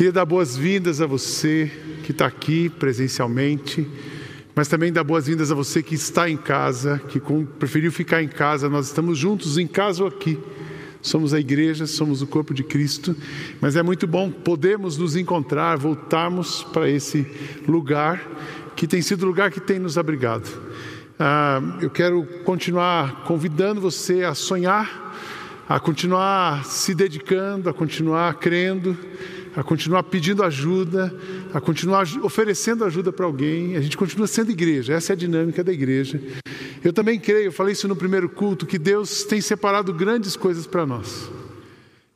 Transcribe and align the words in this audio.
Queria 0.00 0.14
dar 0.14 0.24
boas-vindas 0.24 1.02
a 1.02 1.06
você 1.06 1.70
que 2.04 2.10
está 2.10 2.24
aqui 2.24 2.70
presencialmente, 2.70 3.86
mas 4.54 4.66
também 4.66 4.90
dar 4.90 5.04
boas-vindas 5.04 5.52
a 5.52 5.54
você 5.54 5.82
que 5.82 5.94
está 5.94 6.26
em 6.26 6.38
casa, 6.38 6.98
que 7.06 7.20
preferiu 7.58 7.92
ficar 7.92 8.22
em 8.22 8.26
casa. 8.26 8.70
Nós 8.70 8.86
estamos 8.86 9.18
juntos 9.18 9.58
em 9.58 9.66
casa 9.66 10.02
ou 10.02 10.08
aqui. 10.08 10.38
Somos 11.02 11.34
a 11.34 11.38
igreja, 11.38 11.86
somos 11.86 12.22
o 12.22 12.26
corpo 12.26 12.54
de 12.54 12.64
Cristo, 12.64 13.14
mas 13.60 13.76
é 13.76 13.82
muito 13.82 14.06
bom 14.06 14.30
podermos 14.30 14.96
nos 14.96 15.16
encontrar, 15.16 15.76
voltarmos 15.76 16.62
para 16.62 16.88
esse 16.88 17.26
lugar 17.68 18.26
que 18.74 18.86
tem 18.86 19.02
sido 19.02 19.24
o 19.24 19.26
lugar 19.26 19.50
que 19.50 19.60
tem 19.60 19.78
nos 19.78 19.98
abrigado. 19.98 20.48
Ah, 21.18 21.60
eu 21.82 21.90
quero 21.90 22.24
continuar 22.46 23.24
convidando 23.24 23.82
você 23.82 24.24
a 24.24 24.32
sonhar, 24.32 25.14
a 25.68 25.78
continuar 25.78 26.64
se 26.64 26.94
dedicando, 26.94 27.68
a 27.68 27.74
continuar 27.74 28.32
crendo, 28.38 28.96
a 29.54 29.62
continuar 29.62 30.04
pedindo 30.04 30.42
ajuda, 30.42 31.14
a 31.52 31.60
continuar 31.60 32.06
oferecendo 32.22 32.84
ajuda 32.84 33.12
para 33.12 33.26
alguém. 33.26 33.76
A 33.76 33.80
gente 33.80 33.96
continua 33.96 34.26
sendo 34.26 34.50
igreja, 34.50 34.94
essa 34.94 35.12
é 35.12 35.14
a 35.14 35.16
dinâmica 35.16 35.64
da 35.64 35.72
igreja. 35.72 36.20
Eu 36.82 36.92
também 36.92 37.18
creio, 37.18 37.46
eu 37.46 37.52
falei 37.52 37.72
isso 37.72 37.88
no 37.88 37.96
primeiro 37.96 38.28
culto, 38.28 38.66
que 38.66 38.78
Deus 38.78 39.24
tem 39.24 39.40
separado 39.40 39.92
grandes 39.92 40.36
coisas 40.36 40.66
para 40.66 40.86
nós. 40.86 41.30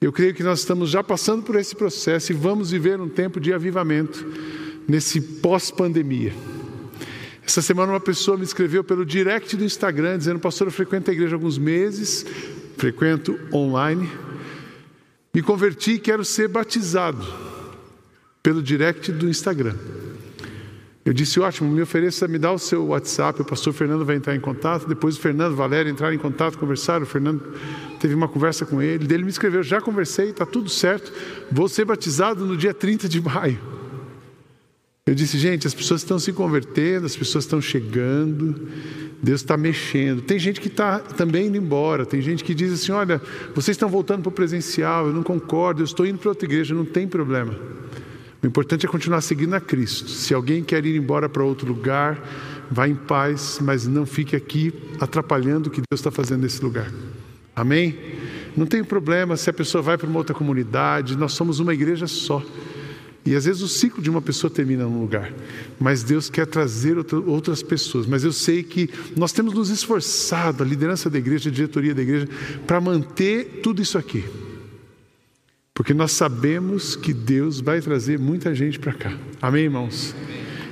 Eu 0.00 0.12
creio 0.12 0.34
que 0.34 0.42
nós 0.42 0.60
estamos 0.60 0.90
já 0.90 1.02
passando 1.02 1.42
por 1.42 1.56
esse 1.56 1.74
processo 1.74 2.32
e 2.32 2.34
vamos 2.34 2.70
viver 2.70 3.00
um 3.00 3.08
tempo 3.08 3.40
de 3.40 3.52
avivamento 3.52 4.24
nesse 4.86 5.20
pós-pandemia. 5.20 6.32
Essa 7.46 7.60
semana 7.60 7.92
uma 7.92 8.00
pessoa 8.00 8.36
me 8.36 8.44
escreveu 8.44 8.82
pelo 8.82 9.04
direct 9.04 9.56
do 9.56 9.64
Instagram 9.64 10.18
dizendo: 10.18 10.38
Pastor, 10.38 10.66
eu 10.68 10.72
frequento 10.72 11.10
a 11.10 11.14
igreja 11.14 11.34
há 11.34 11.36
alguns 11.36 11.58
meses, 11.58 12.24
frequento 12.76 13.38
online, 13.52 14.10
me 15.34 15.42
converti 15.42 15.92
e 15.92 15.98
quero 15.98 16.24
ser 16.24 16.46
batizado 16.46 17.26
pelo 18.42 18.62
direct 18.62 19.10
do 19.10 19.28
Instagram. 19.28 19.74
Eu 21.04 21.12
disse, 21.12 21.38
ótimo, 21.38 21.70
me 21.70 21.82
ofereça, 21.82 22.26
me 22.26 22.38
dá 22.38 22.50
o 22.50 22.58
seu 22.58 22.86
WhatsApp, 22.86 23.42
o 23.42 23.44
pastor 23.44 23.74
Fernando 23.74 24.06
vai 24.06 24.16
entrar 24.16 24.34
em 24.34 24.40
contato, 24.40 24.86
depois 24.86 25.18
o 25.18 25.20
Fernando 25.20 25.52
e 25.52 25.56
Valéria 25.56 25.90
entraram 25.90 26.14
em 26.14 26.18
contato, 26.18 26.56
conversaram, 26.56 27.02
o 27.02 27.06
Fernando 27.06 27.42
teve 28.00 28.14
uma 28.14 28.26
conversa 28.26 28.64
com 28.64 28.80
ele, 28.80 29.06
dele 29.06 29.22
me 29.22 29.28
escreveu, 29.28 29.62
já 29.62 29.82
conversei, 29.82 30.30
está 30.30 30.46
tudo 30.46 30.70
certo, 30.70 31.12
vou 31.52 31.68
ser 31.68 31.84
batizado 31.84 32.46
no 32.46 32.56
dia 32.56 32.72
30 32.72 33.06
de 33.06 33.20
maio. 33.20 33.58
Eu 35.06 35.14
disse, 35.14 35.36
gente, 35.38 35.66
as 35.66 35.74
pessoas 35.74 36.00
estão 36.00 36.18
se 36.18 36.32
convertendo, 36.32 37.04
as 37.04 37.14
pessoas 37.14 37.44
estão 37.44 37.60
chegando, 37.60 38.68
Deus 39.22 39.42
está 39.42 39.54
mexendo. 39.54 40.22
Tem 40.22 40.38
gente 40.38 40.58
que 40.62 40.68
está 40.68 40.98
também 40.98 41.48
indo 41.48 41.58
embora, 41.58 42.06
tem 42.06 42.22
gente 42.22 42.42
que 42.42 42.54
diz 42.54 42.72
assim: 42.72 42.90
olha, 42.90 43.20
vocês 43.54 43.74
estão 43.74 43.86
voltando 43.86 44.22
para 44.22 44.30
o 44.30 44.32
presencial, 44.32 45.08
eu 45.08 45.12
não 45.12 45.22
concordo, 45.22 45.82
eu 45.82 45.84
estou 45.84 46.06
indo 46.06 46.18
para 46.18 46.30
outra 46.30 46.46
igreja, 46.46 46.74
não 46.74 46.86
tem 46.86 47.06
problema. 47.06 47.54
O 48.42 48.46
importante 48.46 48.86
é 48.86 48.88
continuar 48.88 49.20
seguindo 49.20 49.52
a 49.52 49.60
Cristo. 49.60 50.08
Se 50.08 50.32
alguém 50.32 50.64
quer 50.64 50.86
ir 50.86 50.96
embora 50.96 51.28
para 51.28 51.44
outro 51.44 51.68
lugar, 51.68 52.18
vá 52.70 52.88
em 52.88 52.94
paz, 52.94 53.58
mas 53.60 53.86
não 53.86 54.06
fique 54.06 54.34
aqui 54.34 54.72
atrapalhando 54.98 55.68
o 55.68 55.70
que 55.70 55.82
Deus 55.82 56.00
está 56.00 56.10
fazendo 56.10 56.44
nesse 56.44 56.64
lugar. 56.64 56.90
Amém? 57.54 57.98
Não 58.56 58.64
tem 58.64 58.82
problema 58.82 59.36
se 59.36 59.50
a 59.50 59.52
pessoa 59.52 59.82
vai 59.82 59.98
para 59.98 60.06
uma 60.06 60.16
outra 60.16 60.34
comunidade, 60.34 61.14
nós 61.14 61.34
somos 61.34 61.60
uma 61.60 61.74
igreja 61.74 62.06
só. 62.06 62.42
E 63.26 63.34
às 63.34 63.46
vezes 63.46 63.62
o 63.62 63.68
ciclo 63.68 64.02
de 64.02 64.10
uma 64.10 64.20
pessoa 64.20 64.50
termina 64.50 64.84
num 64.84 65.00
lugar, 65.00 65.32
mas 65.80 66.02
Deus 66.02 66.28
quer 66.28 66.46
trazer 66.46 66.96
outras 67.26 67.62
pessoas. 67.62 68.06
Mas 68.06 68.22
eu 68.22 68.32
sei 68.32 68.62
que 68.62 68.90
nós 69.16 69.32
temos 69.32 69.54
nos 69.54 69.70
esforçado, 69.70 70.62
a 70.62 70.66
liderança 70.66 71.08
da 71.08 71.18
igreja, 71.18 71.48
a 71.48 71.52
diretoria 71.52 71.94
da 71.94 72.02
igreja, 72.02 72.28
para 72.66 72.80
manter 72.80 73.60
tudo 73.62 73.80
isso 73.80 73.96
aqui. 73.96 74.24
Porque 75.72 75.94
nós 75.94 76.12
sabemos 76.12 76.94
que 76.94 77.14
Deus 77.14 77.60
vai 77.60 77.80
trazer 77.80 78.18
muita 78.18 78.54
gente 78.54 78.78
para 78.78 78.92
cá. 78.92 79.12
Amém, 79.40 79.64
irmãos? 79.64 80.14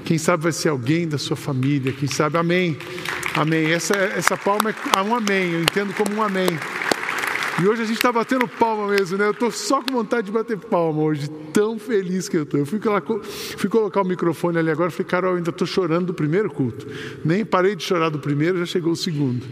Quem 0.04 0.18
sabe 0.18 0.42
vai 0.42 0.52
ser 0.52 0.68
alguém 0.68 1.08
da 1.08 1.16
sua 1.16 1.36
família, 1.36 1.92
quem 1.92 2.08
sabe, 2.08 2.36
amém. 2.36 2.76
Amém. 3.34 3.72
Essa, 3.72 3.94
essa 3.94 4.36
palma 4.36 4.74
é 4.94 5.00
um 5.00 5.14
amém, 5.14 5.52
eu 5.52 5.62
entendo 5.62 5.94
como 5.94 6.14
um 6.14 6.22
amém. 6.22 6.48
E 7.60 7.66
hoje 7.66 7.82
a 7.82 7.84
gente 7.84 7.96
está 7.96 8.10
batendo 8.10 8.48
palma 8.48 8.88
mesmo, 8.88 9.18
né? 9.18 9.26
Eu 9.26 9.32
estou 9.32 9.50
só 9.50 9.82
com 9.82 9.92
vontade 9.92 10.26
de 10.26 10.32
bater 10.32 10.56
palma 10.56 11.02
hoje, 11.02 11.28
tão 11.52 11.78
feliz 11.78 12.28
que 12.28 12.36
eu 12.36 12.44
estou. 12.44 12.60
Eu 12.60 12.66
fui, 12.66 12.80
fui, 13.56 13.68
colocar 13.68 14.00
o 14.00 14.04
microfone 14.04 14.58
ali 14.58 14.70
agora 14.70 14.90
falei, 14.90 15.06
cara, 15.06 15.26
eu 15.28 15.36
ainda 15.36 15.50
estou 15.50 15.66
chorando 15.66 16.06
do 16.06 16.14
primeiro 16.14 16.50
culto. 16.50 16.86
Nem 17.24 17.44
parei 17.44 17.76
de 17.76 17.82
chorar 17.82 18.08
do 18.08 18.18
primeiro, 18.18 18.58
já 18.58 18.66
chegou 18.66 18.92
o 18.92 18.96
segundo. 18.96 19.44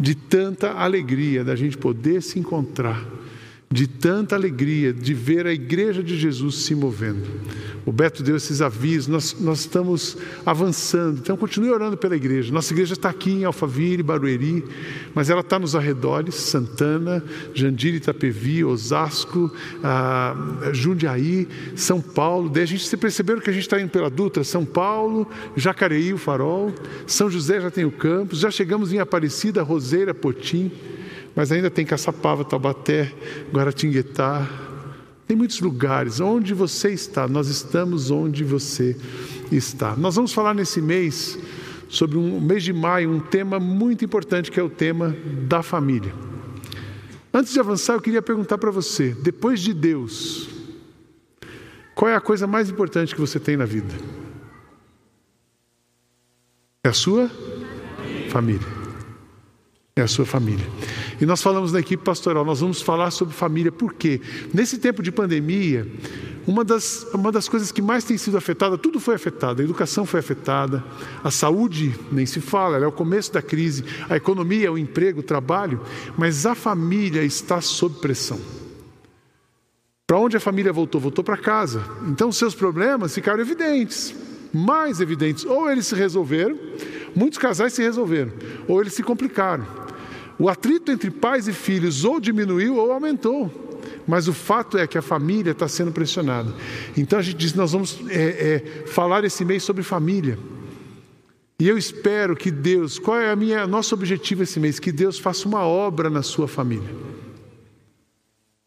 De 0.00 0.14
tanta 0.14 0.72
alegria 0.72 1.44
da 1.44 1.54
gente 1.54 1.76
poder 1.76 2.22
se 2.22 2.38
encontrar 2.38 3.17
de 3.70 3.86
tanta 3.86 4.34
alegria 4.34 4.94
de 4.94 5.12
ver 5.12 5.46
a 5.46 5.52
igreja 5.52 6.02
de 6.02 6.16
Jesus 6.16 6.64
se 6.64 6.74
movendo. 6.74 7.28
O 7.84 7.92
Beto 7.92 8.22
deu 8.22 8.36
esses 8.36 8.62
avisos, 8.62 9.08
nós, 9.08 9.36
nós 9.40 9.60
estamos 9.60 10.16
avançando, 10.44 11.18
então 11.18 11.36
continue 11.36 11.70
orando 11.70 11.96
pela 11.96 12.16
igreja. 12.16 12.52
Nossa 12.52 12.72
igreja 12.72 12.94
está 12.94 13.10
aqui 13.10 13.30
em 13.30 13.44
Alphaville, 13.44 14.02
Barueri, 14.02 14.64
mas 15.14 15.28
ela 15.28 15.40
está 15.40 15.58
nos 15.58 15.74
arredores, 15.76 16.34
Santana, 16.34 17.22
Jandira, 17.54 17.96
Itapevi, 17.96 18.64
Osasco, 18.64 19.50
ah, 19.82 20.34
Jundiaí, 20.72 21.46
São 21.76 22.00
Paulo. 22.00 22.48
Daí 22.48 22.62
a 22.62 22.66
gente 22.66 22.86
se 22.86 22.96
perceberam 22.96 23.40
que 23.40 23.50
a 23.50 23.52
gente 23.52 23.62
está 23.62 23.80
indo 23.80 23.90
pela 23.90 24.10
Dutra, 24.10 24.44
São 24.44 24.64
Paulo, 24.64 25.26
Jacareí, 25.56 26.12
o 26.12 26.18
Farol, 26.18 26.72
São 27.06 27.30
José 27.30 27.60
já 27.60 27.70
tem 27.70 27.84
o 27.84 27.90
campus, 27.90 28.40
já 28.40 28.50
chegamos 28.50 28.92
em 28.92 28.98
Aparecida, 28.98 29.62
Roseira, 29.62 30.14
Potim 30.14 30.70
mas 31.38 31.52
ainda 31.52 31.70
tem 31.70 31.86
Caçapava, 31.86 32.44
Taubaté, 32.44 33.14
Guaratinguetá. 33.52 34.44
Tem 35.24 35.36
muitos 35.36 35.60
lugares. 35.60 36.18
Onde 36.18 36.52
você 36.52 36.90
está? 36.90 37.28
Nós 37.28 37.46
estamos 37.46 38.10
onde 38.10 38.42
você 38.42 38.96
está. 39.52 39.94
Nós 39.94 40.16
vamos 40.16 40.32
falar 40.32 40.52
nesse 40.52 40.82
mês 40.82 41.38
sobre 41.88 42.18
um 42.18 42.40
mês 42.40 42.64
de 42.64 42.72
maio, 42.72 43.12
um 43.12 43.20
tema 43.20 43.60
muito 43.60 44.04
importante 44.04 44.50
que 44.50 44.58
é 44.58 44.62
o 44.64 44.68
tema 44.68 45.16
da 45.46 45.62
família. 45.62 46.12
Antes 47.32 47.52
de 47.52 47.60
avançar, 47.60 47.92
eu 47.92 48.00
queria 48.00 48.20
perguntar 48.20 48.58
para 48.58 48.72
você: 48.72 49.10
depois 49.22 49.60
de 49.60 49.72
Deus, 49.72 50.48
qual 51.94 52.10
é 52.10 52.16
a 52.16 52.20
coisa 52.20 52.48
mais 52.48 52.68
importante 52.68 53.14
que 53.14 53.20
você 53.20 53.38
tem 53.38 53.56
na 53.56 53.64
vida? 53.64 53.94
É 56.82 56.88
a 56.88 56.92
sua 56.92 57.30
família 58.28 58.78
é 60.00 60.04
a 60.04 60.08
sua 60.08 60.24
família. 60.24 60.64
E 61.20 61.26
nós 61.26 61.42
falamos 61.42 61.72
na 61.72 61.80
equipe 61.80 62.02
pastoral, 62.02 62.44
nós 62.44 62.60
vamos 62.60 62.80
falar 62.80 63.10
sobre 63.10 63.34
família, 63.34 63.72
por 63.72 63.94
quê? 63.94 64.20
Nesse 64.54 64.78
tempo 64.78 65.02
de 65.02 65.10
pandemia, 65.10 65.86
uma 66.46 66.64
das, 66.64 67.06
uma 67.12 67.30
das 67.32 67.48
coisas 67.48 67.72
que 67.72 67.82
mais 67.82 68.04
tem 68.04 68.16
sido 68.16 68.38
afetada, 68.38 68.78
tudo 68.78 69.00
foi 69.00 69.14
afetado, 69.14 69.60
a 69.60 69.64
educação 69.64 70.06
foi 70.06 70.20
afetada, 70.20 70.82
a 71.22 71.30
saúde 71.30 71.94
nem 72.12 72.24
se 72.24 72.40
fala, 72.40 72.78
é 72.78 72.86
o 72.86 72.92
começo 72.92 73.32
da 73.32 73.42
crise, 73.42 73.84
a 74.08 74.16
economia, 74.16 74.72
o 74.72 74.78
emprego, 74.78 75.20
o 75.20 75.22
trabalho, 75.22 75.80
mas 76.16 76.46
a 76.46 76.54
família 76.54 77.22
está 77.22 77.60
sob 77.60 78.00
pressão. 78.00 78.40
Para 80.06 80.18
onde 80.18 80.38
a 80.38 80.40
família 80.40 80.72
voltou? 80.72 80.98
Voltou 80.98 81.22
para 81.22 81.36
casa. 81.36 81.84
Então 82.06 82.32
seus 82.32 82.54
problemas 82.54 83.14
ficaram 83.14 83.40
evidentes, 83.40 84.14
mais 84.54 85.02
evidentes. 85.02 85.44
Ou 85.44 85.70
eles 85.70 85.86
se 85.86 85.94
resolveram, 85.94 86.58
muitos 87.14 87.38
casais 87.38 87.74
se 87.74 87.82
resolveram, 87.82 88.32
ou 88.66 88.80
eles 88.80 88.94
se 88.94 89.02
complicaram. 89.02 89.66
O 90.38 90.48
atrito 90.48 90.92
entre 90.92 91.10
pais 91.10 91.48
e 91.48 91.52
filhos 91.52 92.04
ou 92.04 92.20
diminuiu 92.20 92.76
ou 92.76 92.92
aumentou. 92.92 93.66
Mas 94.06 94.28
o 94.28 94.32
fato 94.32 94.78
é 94.78 94.86
que 94.86 94.96
a 94.96 95.02
família 95.02 95.52
está 95.52 95.66
sendo 95.68 95.92
pressionada. 95.92 96.52
Então 96.96 97.18
a 97.18 97.22
gente 97.22 97.36
diz: 97.36 97.54
nós 97.54 97.72
vamos 97.72 98.00
é, 98.08 98.22
é, 98.22 98.86
falar 98.86 99.24
esse 99.24 99.44
mês 99.44 99.62
sobre 99.62 99.82
família. 99.82 100.38
E 101.60 101.68
eu 101.68 101.76
espero 101.76 102.36
que 102.36 102.50
Deus, 102.52 102.98
qual 102.98 103.18
é 103.18 103.30
a 103.30 103.36
minha 103.36 103.66
nosso 103.66 103.94
objetivo 103.94 104.44
esse 104.44 104.60
mês? 104.60 104.78
Que 104.78 104.92
Deus 104.92 105.18
faça 105.18 105.48
uma 105.48 105.64
obra 105.64 106.08
na 106.08 106.22
sua 106.22 106.46
família. 106.46 106.88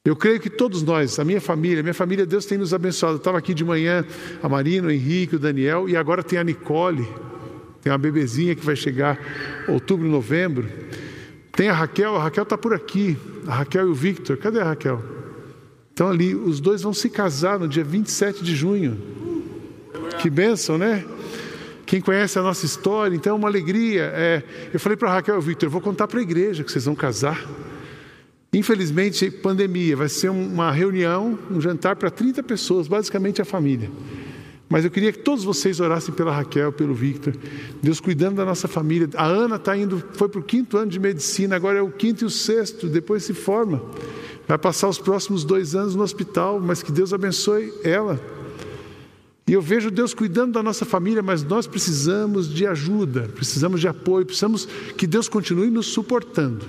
Eu 0.03 0.15
creio 0.15 0.39
que 0.39 0.49
todos 0.49 0.81
nós, 0.81 1.19
a 1.19 1.23
minha 1.23 1.39
família, 1.39 1.79
a 1.79 1.83
minha 1.83 1.93
família, 1.93 2.25
Deus 2.25 2.45
tem 2.45 2.57
nos 2.57 2.73
abençoado. 2.73 3.17
Estava 3.17 3.37
aqui 3.37 3.53
de 3.53 3.63
manhã, 3.63 4.03
a 4.41 4.49
Marina, 4.49 4.87
o 4.87 4.91
Henrique, 4.91 5.35
o 5.35 5.39
Daniel, 5.39 5.87
e 5.87 5.95
agora 5.95 6.23
tem 6.23 6.39
a 6.39 6.43
Nicole, 6.43 7.07
tem 7.81 7.91
uma 7.91 7.97
bebezinha 7.97 8.55
que 8.55 8.65
vai 8.65 8.75
chegar 8.75 9.17
outubro, 9.67 10.07
novembro. 10.07 10.67
Tem 11.51 11.69
a 11.69 11.73
Raquel, 11.73 12.15
a 12.15 12.23
Raquel 12.23 12.43
está 12.43 12.57
por 12.57 12.73
aqui, 12.73 13.17
a 13.47 13.55
Raquel 13.55 13.87
e 13.87 13.91
o 13.91 13.93
Victor, 13.93 14.37
cadê 14.37 14.59
a 14.59 14.63
Raquel? 14.63 15.01
Então 15.93 16.09
ali, 16.09 16.33
os 16.33 16.59
dois 16.59 16.81
vão 16.81 16.93
se 16.93 17.09
casar 17.09 17.59
no 17.59 17.67
dia 17.67 17.83
27 17.83 18.43
de 18.43 18.55
junho. 18.55 18.97
Que 20.19 20.29
bênção, 20.29 20.77
né? 20.77 21.05
Quem 21.85 21.99
conhece 21.99 22.39
a 22.39 22.41
nossa 22.41 22.65
história, 22.65 23.15
então 23.15 23.33
é 23.33 23.35
uma 23.35 23.49
alegria. 23.49 24.11
É, 24.15 24.43
eu 24.73 24.79
falei 24.79 24.95
para 24.95 25.09
a 25.09 25.13
Raquel 25.15 25.35
e 25.35 25.37
o 25.37 25.41
Victor, 25.41 25.67
eu 25.67 25.71
vou 25.71 25.81
contar 25.81 26.07
para 26.07 26.19
a 26.19 26.21
igreja 26.21 26.63
que 26.63 26.71
vocês 26.71 26.85
vão 26.85 26.95
casar. 26.95 27.45
Infelizmente, 28.53 29.29
pandemia, 29.29 29.95
vai 29.95 30.09
ser 30.09 30.29
uma 30.29 30.71
reunião, 30.71 31.37
um 31.49 31.59
jantar 31.59 31.95
para 31.95 32.09
30 32.09 32.43
pessoas, 32.43 32.87
basicamente 32.87 33.41
a 33.41 33.45
família. 33.45 33.89
Mas 34.71 34.85
eu 34.85 34.89
queria 34.89 35.11
que 35.11 35.19
todos 35.19 35.43
vocês 35.43 35.81
orassem 35.81 36.15
pela 36.15 36.31
Raquel, 36.31 36.71
pelo 36.71 36.93
Victor, 36.93 37.35
Deus 37.83 37.99
cuidando 37.99 38.37
da 38.37 38.45
nossa 38.45 38.69
família. 38.69 39.09
A 39.15 39.25
Ana 39.25 39.57
está 39.57 39.75
indo, 39.75 40.01
foi 40.13 40.29
para 40.29 40.39
o 40.39 40.43
quinto 40.43 40.77
ano 40.77 40.89
de 40.89 40.97
medicina, 40.97 41.57
agora 41.57 41.79
é 41.79 41.81
o 41.81 41.91
quinto 41.91 42.23
e 42.23 42.25
o 42.25 42.29
sexto, 42.29 42.87
depois 42.87 43.25
se 43.25 43.33
forma. 43.33 43.83
vai 44.47 44.57
passar 44.57 44.87
os 44.87 44.97
próximos 44.97 45.43
dois 45.43 45.75
anos 45.75 45.93
no 45.93 46.01
hospital, 46.01 46.57
mas 46.61 46.81
que 46.81 46.89
Deus 46.89 47.13
abençoe 47.13 47.73
ela. 47.83 48.17
E 49.45 49.51
eu 49.51 49.61
vejo 49.61 49.91
Deus 49.91 50.13
cuidando 50.13 50.53
da 50.53 50.63
nossa 50.63 50.85
família, 50.85 51.21
mas 51.21 51.43
nós 51.43 51.67
precisamos 51.67 52.47
de 52.47 52.65
ajuda, 52.65 53.29
precisamos 53.35 53.81
de 53.81 53.89
apoio, 53.89 54.25
precisamos 54.25 54.65
que 54.97 55.05
Deus 55.05 55.27
continue 55.27 55.69
nos 55.69 55.87
suportando. 55.87 56.65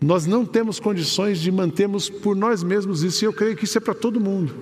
Nós 0.00 0.24
não 0.24 0.46
temos 0.46 0.78
condições 0.78 1.40
de 1.40 1.50
mantermos 1.50 2.08
por 2.08 2.36
nós 2.36 2.62
mesmos 2.62 3.02
isso, 3.02 3.24
e 3.24 3.26
eu 3.26 3.32
creio 3.32 3.56
que 3.56 3.64
isso 3.64 3.76
é 3.76 3.80
para 3.80 3.92
todo 3.92 4.20
mundo. 4.20 4.54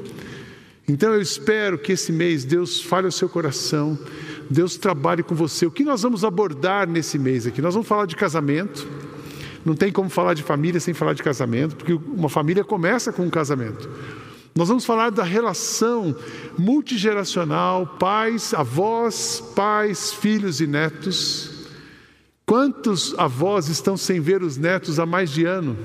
Então 0.88 1.12
eu 1.14 1.20
espero 1.20 1.78
que 1.78 1.92
esse 1.92 2.12
mês 2.12 2.44
Deus 2.44 2.80
fale 2.80 3.06
ao 3.06 3.12
seu 3.12 3.28
coração, 3.28 3.98
Deus 4.50 4.76
trabalhe 4.76 5.22
com 5.22 5.34
você. 5.34 5.64
O 5.64 5.70
que 5.70 5.84
nós 5.84 6.02
vamos 6.02 6.24
abordar 6.24 6.88
nesse 6.88 7.18
mês 7.18 7.46
aqui? 7.46 7.62
Nós 7.62 7.74
vamos 7.74 7.88
falar 7.88 8.06
de 8.06 8.16
casamento. 8.16 8.86
Não 9.64 9.74
tem 9.74 9.92
como 9.92 10.10
falar 10.10 10.34
de 10.34 10.42
família 10.42 10.80
sem 10.80 10.92
falar 10.92 11.12
de 11.12 11.22
casamento, 11.22 11.76
porque 11.76 11.92
uma 11.92 12.28
família 12.28 12.64
começa 12.64 13.12
com 13.12 13.22
um 13.22 13.30
casamento. 13.30 13.88
Nós 14.54 14.68
vamos 14.68 14.84
falar 14.84 15.10
da 15.10 15.22
relação 15.22 16.14
multigeracional, 16.58 17.86
pais, 17.86 18.52
avós, 18.52 19.42
pais, 19.54 20.12
filhos 20.12 20.60
e 20.60 20.66
netos. 20.66 21.50
Quantos 22.44 23.14
avós 23.16 23.68
estão 23.68 23.96
sem 23.96 24.20
ver 24.20 24.42
os 24.42 24.58
netos 24.58 24.98
há 24.98 25.06
mais 25.06 25.30
de 25.30 25.44
ano? 25.44 25.78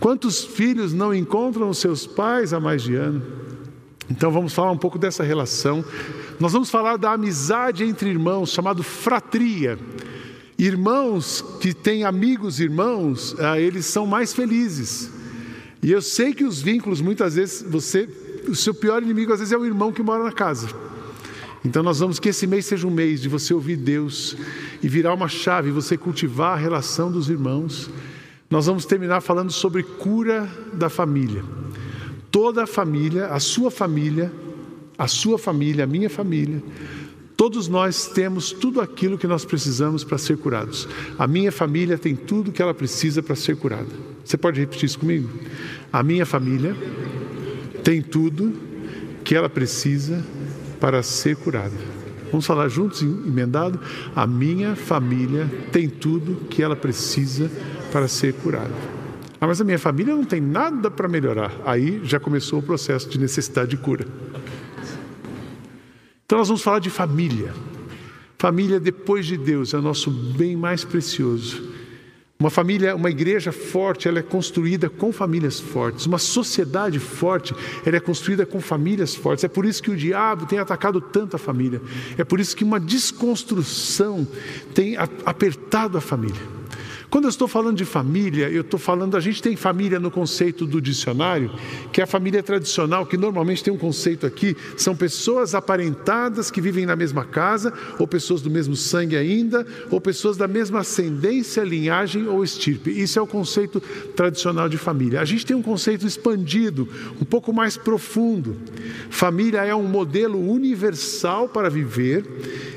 Quantos 0.00 0.42
filhos 0.42 0.92
não 0.92 1.14
encontram 1.14 1.68
os 1.68 1.78
seus 1.78 2.06
pais 2.06 2.52
há 2.52 2.58
mais 2.58 2.82
de 2.82 2.96
ano? 2.96 3.22
Então 4.10 4.30
vamos 4.30 4.52
falar 4.52 4.70
um 4.70 4.78
pouco 4.78 4.98
dessa 4.98 5.22
relação. 5.22 5.84
Nós 6.40 6.52
vamos 6.52 6.70
falar 6.70 6.96
da 6.96 7.12
amizade 7.12 7.84
entre 7.84 8.08
irmãos, 8.08 8.50
chamado 8.50 8.82
fratria. 8.82 9.78
Irmãos 10.58 11.44
que 11.60 11.72
têm 11.72 12.04
amigos 12.04 12.58
irmãos, 12.58 13.36
ah, 13.38 13.60
eles 13.60 13.86
são 13.86 14.06
mais 14.06 14.32
felizes. 14.32 15.10
E 15.82 15.92
eu 15.92 16.02
sei 16.02 16.34
que 16.34 16.44
os 16.44 16.60
vínculos, 16.60 17.00
muitas 17.00 17.36
vezes, 17.36 17.62
você, 17.62 18.08
o 18.48 18.54
seu 18.54 18.74
pior 18.74 19.02
inimigo 19.02 19.32
às 19.32 19.38
vezes 19.38 19.52
é 19.52 19.56
o 19.56 19.64
irmão 19.64 19.92
que 19.92 20.02
mora 20.02 20.24
na 20.24 20.32
casa. 20.32 20.68
Então 21.64 21.82
nós 21.82 22.00
vamos 22.00 22.18
que 22.18 22.30
esse 22.30 22.46
mês 22.46 22.66
seja 22.66 22.86
um 22.86 22.90
mês 22.90 23.20
de 23.20 23.28
você 23.28 23.52
ouvir 23.52 23.76
Deus 23.76 24.36
e 24.82 24.88
virar 24.88 25.12
uma 25.12 25.28
chave, 25.28 25.70
você 25.70 25.96
cultivar 25.96 26.54
a 26.54 26.60
relação 26.60 27.10
dos 27.10 27.28
irmãos. 27.28 27.90
Nós 28.50 28.66
vamos 28.66 28.86
terminar 28.86 29.20
falando 29.20 29.52
sobre 29.52 29.82
cura 29.82 30.50
da 30.72 30.88
família. 30.88 31.44
Toda 32.30 32.64
a 32.64 32.66
família, 32.66 33.26
a 33.26 33.40
sua 33.40 33.70
família, 33.70 34.32
a 34.96 35.08
sua 35.08 35.38
família, 35.38 35.84
a 35.84 35.86
minha 35.86 36.10
família, 36.10 36.62
Todos 37.38 37.68
nós 37.68 38.08
temos 38.08 38.50
tudo 38.50 38.80
aquilo 38.80 39.16
que 39.16 39.28
nós 39.28 39.44
precisamos 39.44 40.02
para 40.02 40.18
ser 40.18 40.38
curados. 40.38 40.88
A 41.16 41.24
minha 41.24 41.52
família 41.52 41.96
tem 41.96 42.16
tudo 42.16 42.50
que 42.50 42.60
ela 42.60 42.74
precisa 42.74 43.22
para 43.22 43.36
ser 43.36 43.54
curada. 43.54 43.86
Você 44.24 44.36
pode 44.36 44.58
repetir 44.58 44.86
isso 44.86 44.98
comigo? 44.98 45.30
A 45.92 46.02
minha 46.02 46.26
família 46.26 46.76
tem 47.84 48.02
tudo 48.02 48.52
que 49.22 49.36
ela 49.36 49.48
precisa 49.48 50.20
para 50.80 51.00
ser 51.00 51.36
curada. 51.36 51.76
Vamos 52.32 52.44
falar 52.44 52.68
juntos, 52.68 53.02
emendado? 53.02 53.78
A 54.16 54.26
minha 54.26 54.74
família 54.74 55.48
tem 55.70 55.88
tudo 55.88 56.48
que 56.48 56.60
ela 56.60 56.74
precisa 56.74 57.48
para 57.92 58.08
ser 58.08 58.34
curada. 58.34 58.97
Ah, 59.40 59.46
mas 59.46 59.60
a 59.60 59.64
minha 59.64 59.78
família 59.78 60.14
não 60.14 60.24
tem 60.24 60.40
nada 60.40 60.90
para 60.90 61.08
melhorar. 61.08 61.52
Aí 61.64 62.00
já 62.04 62.18
começou 62.18 62.58
o 62.58 62.62
processo 62.62 63.08
de 63.08 63.18
necessidade 63.18 63.70
de 63.70 63.76
cura. 63.76 64.06
Então 66.26 66.38
nós 66.38 66.48
vamos 66.48 66.62
falar 66.62 66.80
de 66.80 66.90
família. 66.90 67.54
Família 68.36 68.78
depois 68.78 69.26
de 69.26 69.36
Deus 69.36 69.74
é 69.74 69.78
o 69.78 69.82
nosso 69.82 70.10
bem 70.10 70.56
mais 70.56 70.84
precioso. 70.84 71.78
Uma 72.40 72.50
família, 72.50 72.94
uma 72.94 73.10
igreja 73.10 73.50
forte, 73.50 74.06
ela 74.06 74.20
é 74.20 74.22
construída 74.22 74.88
com 74.88 75.12
famílias 75.12 75.58
fortes. 75.58 76.06
Uma 76.06 76.18
sociedade 76.18 77.00
forte, 77.00 77.52
ela 77.84 77.96
é 77.96 78.00
construída 78.00 78.46
com 78.46 78.60
famílias 78.60 79.12
fortes. 79.14 79.42
É 79.42 79.48
por 79.48 79.64
isso 79.64 79.82
que 79.82 79.90
o 79.90 79.96
diabo 79.96 80.46
tem 80.46 80.60
atacado 80.60 81.00
tanto 81.00 81.34
a 81.34 81.38
família. 81.38 81.82
É 82.16 82.22
por 82.22 82.38
isso 82.38 82.54
que 82.54 82.62
uma 82.62 82.78
desconstrução 82.78 84.26
tem 84.72 84.96
apertado 84.96 85.98
a 85.98 86.00
família. 86.00 86.57
Quando 87.10 87.24
eu 87.24 87.30
estou 87.30 87.48
falando 87.48 87.76
de 87.76 87.86
família, 87.86 88.50
eu 88.50 88.60
estou 88.60 88.78
falando, 88.78 89.16
a 89.16 89.20
gente 89.20 89.42
tem 89.42 89.56
família 89.56 89.98
no 89.98 90.10
conceito 90.10 90.66
do 90.66 90.78
dicionário, 90.78 91.50
que 91.90 92.02
é 92.02 92.04
a 92.04 92.06
família 92.06 92.42
tradicional, 92.42 93.06
que 93.06 93.16
normalmente 93.16 93.64
tem 93.64 93.72
um 93.72 93.78
conceito 93.78 94.26
aqui, 94.26 94.54
são 94.76 94.94
pessoas 94.94 95.54
aparentadas 95.54 96.50
que 96.50 96.60
vivem 96.60 96.84
na 96.84 96.94
mesma 96.94 97.24
casa, 97.24 97.72
ou 97.98 98.06
pessoas 98.06 98.42
do 98.42 98.50
mesmo 98.50 98.76
sangue 98.76 99.16
ainda, 99.16 99.66
ou 99.90 99.98
pessoas 100.02 100.36
da 100.36 100.46
mesma 100.46 100.80
ascendência, 100.80 101.62
linhagem 101.62 102.28
ou 102.28 102.44
estirpe. 102.44 102.90
Isso 102.90 103.18
é 103.18 103.22
o 103.22 103.26
conceito 103.26 103.80
tradicional 104.14 104.68
de 104.68 104.76
família. 104.76 105.22
A 105.22 105.24
gente 105.24 105.46
tem 105.46 105.56
um 105.56 105.62
conceito 105.62 106.06
expandido, 106.06 106.86
um 107.18 107.24
pouco 107.24 107.54
mais 107.54 107.78
profundo. 107.78 108.54
Família 109.08 109.64
é 109.64 109.74
um 109.74 109.88
modelo 109.88 110.38
universal 110.38 111.48
para 111.48 111.70
viver, 111.70 112.26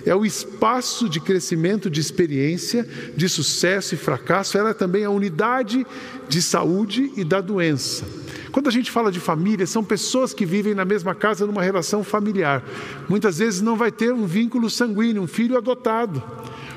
é 0.06 0.16
o 0.16 0.26
espaço 0.26 1.10
de 1.10 1.20
crescimento 1.20 1.90
de 1.90 2.00
experiência, 2.00 2.88
de 3.16 3.28
sucesso 3.28 3.94
e 3.94 3.98
fracasso 3.98 4.21
fracasso, 4.22 4.58
ela 4.58 4.70
é 4.70 4.74
também 4.74 5.04
a 5.04 5.10
unidade 5.10 5.86
de 6.30 6.42
saúde 6.42 7.12
e 7.18 7.24
da 7.24 7.42
doença. 7.42 8.06
Quando 8.52 8.68
a 8.68 8.72
gente 8.72 8.92
fala 8.92 9.12
de 9.12 9.20
família, 9.20 9.66
são 9.66 9.84
pessoas 9.84 10.34
que 10.34 10.46
vivem 10.46 10.76
na 10.76 10.86
mesma 10.86 11.16
casa 11.16 11.46
numa 11.46 11.64
relação 11.64 12.04
familiar. 12.04 12.64
Muitas 13.10 13.40
vezes 13.40 13.62
não 13.62 13.76
vai 13.76 13.92
ter 13.92 14.14
um 14.14 14.26
vínculo 14.26 14.70
sanguíneo, 14.70 15.24
um 15.24 15.28
filho 15.28 15.58
adotado. 15.58 16.22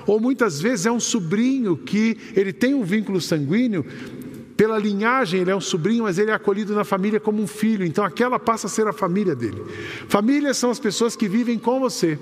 Ou 0.07 0.19
muitas 0.19 0.61
vezes 0.61 0.87
é 0.87 0.93
um 0.93 1.01
sobrinho 1.01 1.77
que 1.77 2.17
ele 2.35 2.53
tem 2.53 2.75
um 2.75 2.85
vínculo 2.85 3.21
sanguíneo, 3.21 3.85
pela 4.57 4.79
linhagem 4.79 5.41
ele 5.41 5.51
é 5.51 5.57
um 5.57 5.61
sobrinho, 5.61 6.05
mas 6.05 6.17
ele 6.17 6.31
é 6.31 6.35
acolhido 6.35 6.75
na 6.75 6.85
família 6.85 7.19
como 7.19 7.43
um 7.43 7.47
filho. 7.47 7.85
Então 7.85 8.05
aquela 8.05 8.39
passa 8.39 8.69
a 8.69 8.71
ser 8.71 8.87
a 8.87 8.93
família 8.93 9.35
dele. 9.35 9.61
Famílias 10.09 10.57
são 10.57 10.71
as 10.71 10.79
pessoas 10.79 11.17
que 11.17 11.29
vivem 11.29 11.59
com 11.59 11.81
você. 11.81 12.19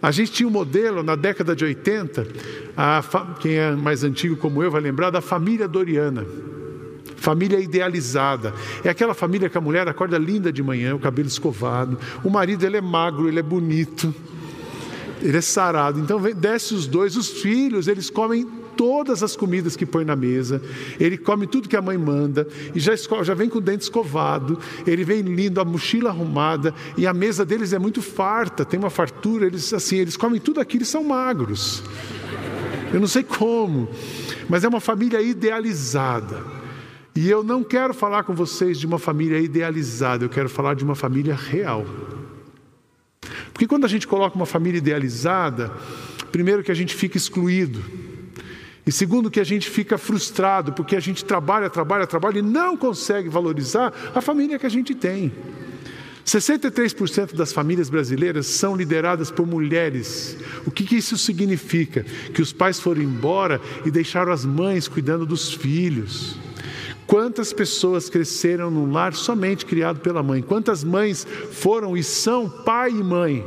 A 0.00 0.10
gente 0.10 0.30
tinha 0.30 0.48
um 0.48 0.52
modelo 0.52 1.02
na 1.02 1.16
década 1.16 1.56
de 1.56 1.64
80, 1.64 2.26
a, 2.76 3.02
quem 3.40 3.54
é 3.54 3.72
mais 3.72 4.04
antigo 4.04 4.36
como 4.36 4.62
eu 4.62 4.70
vai 4.70 4.80
lembrar 4.80 5.10
da 5.10 5.20
família 5.20 5.66
Doriana. 5.66 6.24
Família 7.16 7.58
idealizada. 7.58 8.54
É 8.84 8.90
aquela 8.90 9.12
família 9.12 9.48
que 9.48 9.58
a 9.58 9.60
mulher 9.60 9.88
acorda 9.88 10.16
linda 10.16 10.52
de 10.52 10.62
manhã, 10.62 10.94
o 10.94 11.00
cabelo 11.00 11.26
escovado. 11.26 11.98
O 12.22 12.30
marido 12.30 12.64
ele 12.64 12.76
é 12.76 12.80
magro, 12.80 13.28
ele 13.28 13.40
é 13.40 13.42
bonito. 13.42 14.14
Ele 15.20 15.36
é 15.36 15.40
sarado. 15.40 15.98
Então 15.98 16.20
desce 16.36 16.74
os 16.74 16.86
dois, 16.86 17.16
os 17.16 17.28
filhos, 17.28 17.88
eles 17.88 18.08
comem 18.08 18.46
todas 18.78 19.24
as 19.24 19.34
comidas 19.34 19.74
que 19.74 19.84
põe 19.84 20.04
na 20.04 20.14
mesa, 20.14 20.62
ele 21.00 21.18
come 21.18 21.48
tudo 21.48 21.68
que 21.68 21.76
a 21.76 21.82
mãe 21.82 21.98
manda, 21.98 22.46
e 22.72 22.78
já, 22.78 22.92
já 23.24 23.34
vem 23.34 23.48
com 23.48 23.58
o 23.58 23.60
dente 23.60 23.82
escovado, 23.82 24.56
ele 24.86 25.02
vem 25.02 25.20
lindo, 25.20 25.60
a 25.60 25.64
mochila 25.64 26.10
arrumada, 26.10 26.72
e 26.96 27.04
a 27.04 27.12
mesa 27.12 27.44
deles 27.44 27.72
é 27.72 27.78
muito 27.78 28.00
farta, 28.00 28.64
tem 28.64 28.78
uma 28.78 28.88
fartura, 28.88 29.46
eles 29.46 29.74
assim, 29.74 29.96
eles 29.96 30.16
comem 30.16 30.40
tudo 30.40 30.60
aquilo 30.60 30.84
e 30.84 30.86
são 30.86 31.02
magros. 31.02 31.82
Eu 32.94 33.00
não 33.00 33.08
sei 33.08 33.24
como, 33.24 33.88
mas 34.48 34.62
é 34.62 34.68
uma 34.68 34.80
família 34.80 35.20
idealizada. 35.20 36.42
E 37.16 37.28
eu 37.28 37.42
não 37.42 37.64
quero 37.64 37.92
falar 37.92 38.22
com 38.22 38.32
vocês 38.32 38.78
de 38.78 38.86
uma 38.86 38.98
família 38.98 39.40
idealizada, 39.40 40.24
eu 40.24 40.28
quero 40.28 40.48
falar 40.48 40.74
de 40.74 40.84
uma 40.84 40.94
família 40.94 41.34
real. 41.34 41.84
Porque 43.52 43.66
quando 43.66 43.84
a 43.84 43.88
gente 43.88 44.06
coloca 44.06 44.36
uma 44.36 44.46
família 44.46 44.78
idealizada, 44.78 45.72
primeiro 46.30 46.62
que 46.62 46.70
a 46.70 46.74
gente 46.74 46.94
fica 46.94 47.16
excluído. 47.16 47.82
E 48.88 48.90
segundo, 48.90 49.30
que 49.30 49.38
a 49.38 49.44
gente 49.44 49.68
fica 49.68 49.98
frustrado 49.98 50.72
porque 50.72 50.96
a 50.96 51.00
gente 51.00 51.22
trabalha, 51.22 51.68
trabalha, 51.68 52.06
trabalha 52.06 52.38
e 52.38 52.42
não 52.42 52.74
consegue 52.74 53.28
valorizar 53.28 53.92
a 54.14 54.22
família 54.22 54.58
que 54.58 54.64
a 54.64 54.70
gente 54.70 54.94
tem. 54.94 55.30
63% 56.24 57.34
das 57.34 57.52
famílias 57.52 57.90
brasileiras 57.90 58.46
são 58.46 58.74
lideradas 58.74 59.30
por 59.30 59.46
mulheres. 59.46 60.38
O 60.64 60.70
que, 60.70 60.84
que, 60.84 60.96
isso 60.96 61.18
significa? 61.18 62.02
Que 62.32 62.40
os 62.40 62.50
pais 62.50 62.80
foram 62.80 63.02
embora 63.02 63.60
e 63.84 63.90
deixaram 63.90 64.32
as 64.32 64.46
mães 64.46 64.88
cuidando 64.88 65.26
dos 65.26 65.52
filhos. 65.52 66.38
Quantas 67.06 67.52
pessoas 67.52 68.08
cresceram 68.08 68.70
num 68.70 68.90
lar 68.90 69.12
somente 69.12 69.66
criado 69.66 70.00
pela 70.00 70.22
mãe? 70.22 70.40
Quantas 70.40 70.82
mães 70.82 71.26
foram 71.52 71.94
e 71.94 72.02
são 72.02 72.48
pai 72.48 72.92
e 72.92 73.04
mãe? 73.04 73.44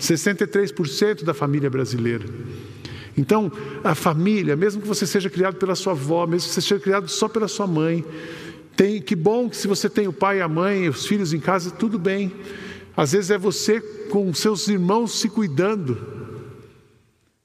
63% 0.00 1.22
da 1.22 1.32
família 1.32 1.70
brasileira. 1.70 2.26
Então, 3.18 3.50
a 3.82 3.96
família, 3.96 4.54
mesmo 4.54 4.80
que 4.80 4.86
você 4.86 5.04
seja 5.04 5.28
criado 5.28 5.56
pela 5.56 5.74
sua 5.74 5.92
avó, 5.92 6.24
mesmo 6.24 6.48
que 6.48 6.54
você 6.54 6.60
seja 6.60 6.80
criado 6.80 7.08
só 7.08 7.28
pela 7.28 7.48
sua 7.48 7.66
mãe, 7.66 8.04
tem 8.76 9.02
que 9.02 9.16
bom 9.16 9.50
que 9.50 9.56
se 9.56 9.66
você 9.66 9.90
tem 9.90 10.06
o 10.06 10.12
pai 10.12 10.38
e 10.38 10.40
a 10.40 10.48
mãe, 10.48 10.88
os 10.88 11.04
filhos 11.04 11.32
em 11.32 11.40
casa, 11.40 11.72
tudo 11.72 11.98
bem. 11.98 12.32
Às 12.96 13.10
vezes 13.10 13.32
é 13.32 13.36
você 13.36 13.80
com 14.08 14.32
seus 14.32 14.68
irmãos 14.68 15.18
se 15.18 15.28
cuidando. 15.28 15.98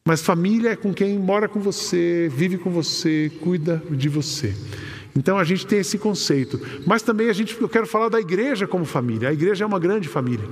Mas 0.05 0.21
família 0.21 0.69
é 0.69 0.75
com 0.75 0.93
quem 0.93 1.17
mora 1.17 1.49
com 1.49 1.59
você, 1.59 2.29
vive 2.31 2.59
com 2.59 2.69
você, 2.69 3.31
cuida 3.41 3.81
de 3.89 4.09
você. 4.09 4.53
Então 5.15 5.37
a 5.37 5.43
gente 5.43 5.65
tem 5.67 5.79
esse 5.79 5.97
conceito. 5.97 6.59
Mas 6.85 7.03
também 7.03 7.29
a 7.29 7.33
gente, 7.33 7.59
eu 7.59 7.69
quero 7.69 7.85
falar 7.85 8.09
da 8.09 8.19
igreja 8.19 8.65
como 8.65 8.83
família. 8.83 9.29
A 9.29 9.33
igreja 9.33 9.63
é 9.63 9.67
uma 9.67 9.79
grande 9.79 10.09
família. 10.09 10.45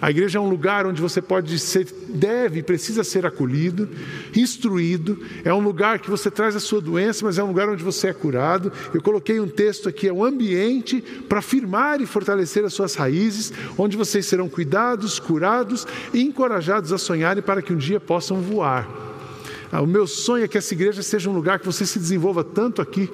A 0.00 0.10
igreja 0.10 0.38
é 0.38 0.40
um 0.40 0.48
lugar 0.48 0.86
onde 0.86 1.00
você 1.00 1.22
pode 1.22 1.56
ser, 1.58 1.86
deve, 2.08 2.62
precisa 2.62 3.04
ser 3.04 3.24
acolhido, 3.24 3.88
instruído. 4.34 5.18
É 5.44 5.54
um 5.54 5.60
lugar 5.60 6.00
que 6.00 6.10
você 6.10 6.30
traz 6.30 6.56
a 6.56 6.60
sua 6.60 6.80
doença, 6.80 7.24
mas 7.24 7.38
é 7.38 7.44
um 7.44 7.48
lugar 7.48 7.68
onde 7.68 7.82
você 7.82 8.08
é 8.08 8.12
curado. 8.12 8.72
Eu 8.92 9.00
coloquei 9.00 9.38
um 9.38 9.48
texto 9.48 9.88
aqui, 9.88 10.08
é 10.08 10.12
um 10.12 10.24
ambiente 10.24 11.00
para 11.28 11.40
firmar 11.40 12.00
e 12.00 12.06
fortalecer 12.06 12.64
as 12.64 12.74
suas 12.74 12.96
raízes, 12.96 13.52
onde 13.76 13.96
vocês 13.96 14.26
serão 14.26 14.48
cuidados, 14.48 15.20
curados 15.20 15.86
e 16.12 16.22
encorajados 16.22 16.92
a 16.92 16.98
sonharem 16.98 17.42
para 17.42 17.62
que 17.62 17.72
um 17.72 17.76
dia 17.76 18.00
possam 18.00 18.40
voar. 18.40 19.07
Ah, 19.70 19.82
o 19.82 19.86
meu 19.86 20.06
sonho 20.06 20.44
é 20.44 20.48
que 20.48 20.56
essa 20.56 20.72
igreja 20.72 21.02
seja 21.02 21.28
um 21.28 21.32
lugar 21.32 21.58
que 21.58 21.66
você 21.66 21.84
se 21.84 21.98
desenvolva 21.98 22.42
tanto 22.42 22.80
aqui, 22.80 23.10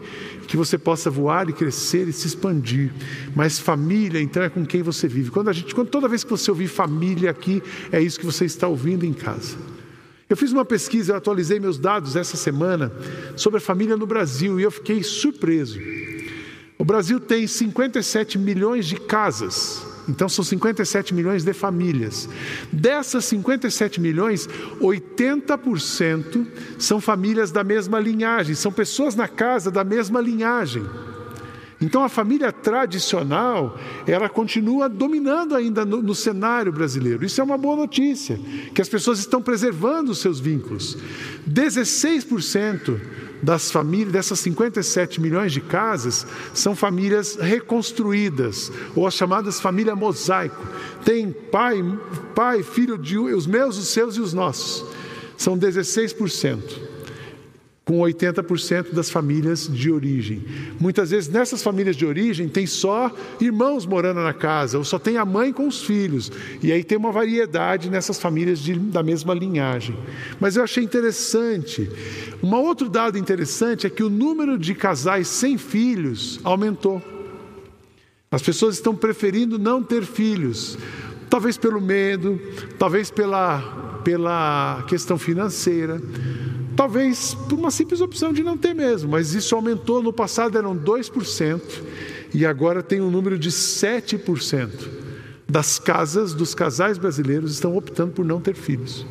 que 0.46 0.56
você 0.56 0.78
possa 0.78 1.10
voar 1.10 1.48
e 1.48 1.52
crescer 1.52 2.06
e 2.06 2.12
se 2.12 2.28
expandir. 2.28 2.92
Mas 3.34 3.58
família, 3.58 4.20
então, 4.20 4.42
é 4.42 4.48
com 4.48 4.64
quem 4.64 4.82
você 4.82 5.08
vive. 5.08 5.30
Quando 5.30 5.48
a 5.48 5.52
gente, 5.52 5.74
quando, 5.74 5.88
toda 5.88 6.08
vez 6.08 6.22
que 6.22 6.30
você 6.30 6.50
ouvir 6.50 6.68
família 6.68 7.30
aqui, 7.30 7.62
é 7.90 8.00
isso 8.00 8.20
que 8.20 8.26
você 8.26 8.44
está 8.44 8.68
ouvindo 8.68 9.04
em 9.04 9.12
casa. 9.12 9.56
Eu 10.28 10.36
fiz 10.36 10.52
uma 10.52 10.64
pesquisa, 10.64 11.12
eu 11.12 11.16
atualizei 11.16 11.60
meus 11.60 11.78
dados 11.78 12.16
essa 12.16 12.36
semana 12.36 12.92
sobre 13.36 13.58
a 13.58 13.60
família 13.60 13.96
no 13.96 14.06
Brasil 14.06 14.58
e 14.58 14.62
eu 14.62 14.70
fiquei 14.70 15.02
surpreso. 15.02 15.78
O 16.78 16.84
Brasil 16.84 17.20
tem 17.20 17.46
57 17.46 18.38
milhões 18.38 18.86
de 18.86 18.96
casas. 18.96 19.93
Então 20.08 20.28
são 20.28 20.44
57 20.44 21.14
milhões 21.14 21.44
de 21.44 21.52
famílias. 21.52 22.28
Dessas 22.72 23.24
57 23.24 24.00
milhões, 24.00 24.48
80% 24.80 26.46
são 26.78 27.00
famílias 27.00 27.50
da 27.50 27.64
mesma 27.64 27.98
linhagem, 27.98 28.54
são 28.54 28.72
pessoas 28.72 29.14
na 29.14 29.28
casa 29.28 29.70
da 29.70 29.84
mesma 29.84 30.20
linhagem. 30.20 30.84
Então 31.80 32.02
a 32.02 32.08
família 32.08 32.50
tradicional, 32.52 33.78
ela 34.06 34.28
continua 34.28 34.88
dominando 34.88 35.54
ainda 35.54 35.84
no, 35.84 36.00
no, 36.00 36.14
cenário 36.14 36.72
brasileiro. 36.72 37.24
Isso 37.24 37.40
é 37.40 37.44
uma 37.44 37.58
boa 37.58 37.76
notícia, 37.76 38.38
que 38.74 38.80
as 38.80 38.88
pessoas 38.88 39.18
estão 39.18 39.42
preservando 39.42 40.12
os 40.12 40.18
seus 40.18 40.40
vínculos. 40.40 40.96
16% 41.48 43.00
das 43.44 43.70
famílias, 43.70 44.12
dessas 44.12 44.40
57 44.40 45.20
milhões 45.20 45.52
de 45.52 45.60
casas, 45.60 46.26
são 46.52 46.74
famílias 46.74 47.36
reconstruídas, 47.36 48.72
ou 48.96 49.06
as 49.06 49.14
chamadas 49.14 49.60
família 49.60 49.94
mosaico. 49.94 50.66
Tem 51.04 51.30
pai, 51.30 51.82
pai, 52.34 52.62
filho 52.62 52.96
de 52.96 53.18
os 53.18 53.46
meus, 53.46 53.76
os 53.76 53.88
seus 53.88 54.16
e 54.16 54.20
os 54.20 54.32
nossos. 54.32 54.84
São 55.36 55.58
16% 55.58 56.93
com 57.84 57.98
80% 57.98 58.94
das 58.94 59.10
famílias 59.10 59.68
de 59.68 59.90
origem. 59.90 60.42
Muitas 60.80 61.10
vezes 61.10 61.28
nessas 61.28 61.62
famílias 61.62 61.94
de 61.94 62.06
origem 62.06 62.48
tem 62.48 62.66
só 62.66 63.14
irmãos 63.38 63.84
morando 63.84 64.20
na 64.20 64.32
casa, 64.32 64.78
ou 64.78 64.84
só 64.84 64.98
tem 64.98 65.18
a 65.18 65.24
mãe 65.24 65.52
com 65.52 65.68
os 65.68 65.82
filhos. 65.82 66.32
E 66.62 66.72
aí 66.72 66.82
tem 66.82 66.96
uma 66.96 67.12
variedade 67.12 67.90
nessas 67.90 68.18
famílias 68.18 68.58
de, 68.58 68.74
da 68.74 69.02
mesma 69.02 69.34
linhagem. 69.34 69.94
Mas 70.40 70.56
eu 70.56 70.64
achei 70.64 70.82
interessante. 70.82 71.90
Um 72.42 72.54
outro 72.54 72.88
dado 72.88 73.18
interessante 73.18 73.86
é 73.86 73.90
que 73.90 74.02
o 74.02 74.08
número 74.08 74.58
de 74.58 74.74
casais 74.74 75.28
sem 75.28 75.58
filhos 75.58 76.40
aumentou. 76.42 77.02
As 78.30 78.40
pessoas 78.40 78.76
estão 78.76 78.96
preferindo 78.96 79.58
não 79.58 79.82
ter 79.82 80.04
filhos, 80.04 80.78
talvez 81.28 81.58
pelo 81.58 81.80
medo, 81.80 82.40
talvez 82.78 83.10
pela, 83.10 84.00
pela 84.02 84.84
questão 84.88 85.18
financeira 85.18 86.00
Talvez 86.76 87.34
por 87.34 87.58
uma 87.58 87.70
simples 87.70 88.00
opção 88.00 88.32
de 88.32 88.42
não 88.42 88.56
ter 88.56 88.74
mesmo, 88.74 89.10
mas 89.10 89.34
isso 89.34 89.54
aumentou. 89.54 90.02
No 90.02 90.12
passado 90.12 90.58
eram 90.58 90.76
2% 90.76 91.60
e 92.32 92.44
agora 92.44 92.82
tem 92.82 93.00
um 93.00 93.10
número 93.10 93.38
de 93.38 93.50
7% 93.50 94.68
das 95.48 95.78
casas, 95.78 96.34
dos 96.34 96.54
casais 96.54 96.98
brasileiros 96.98 97.52
estão 97.52 97.76
optando 97.76 98.12
por 98.12 98.24
não 98.24 98.40
ter 98.40 98.54
filhos. 98.54 99.06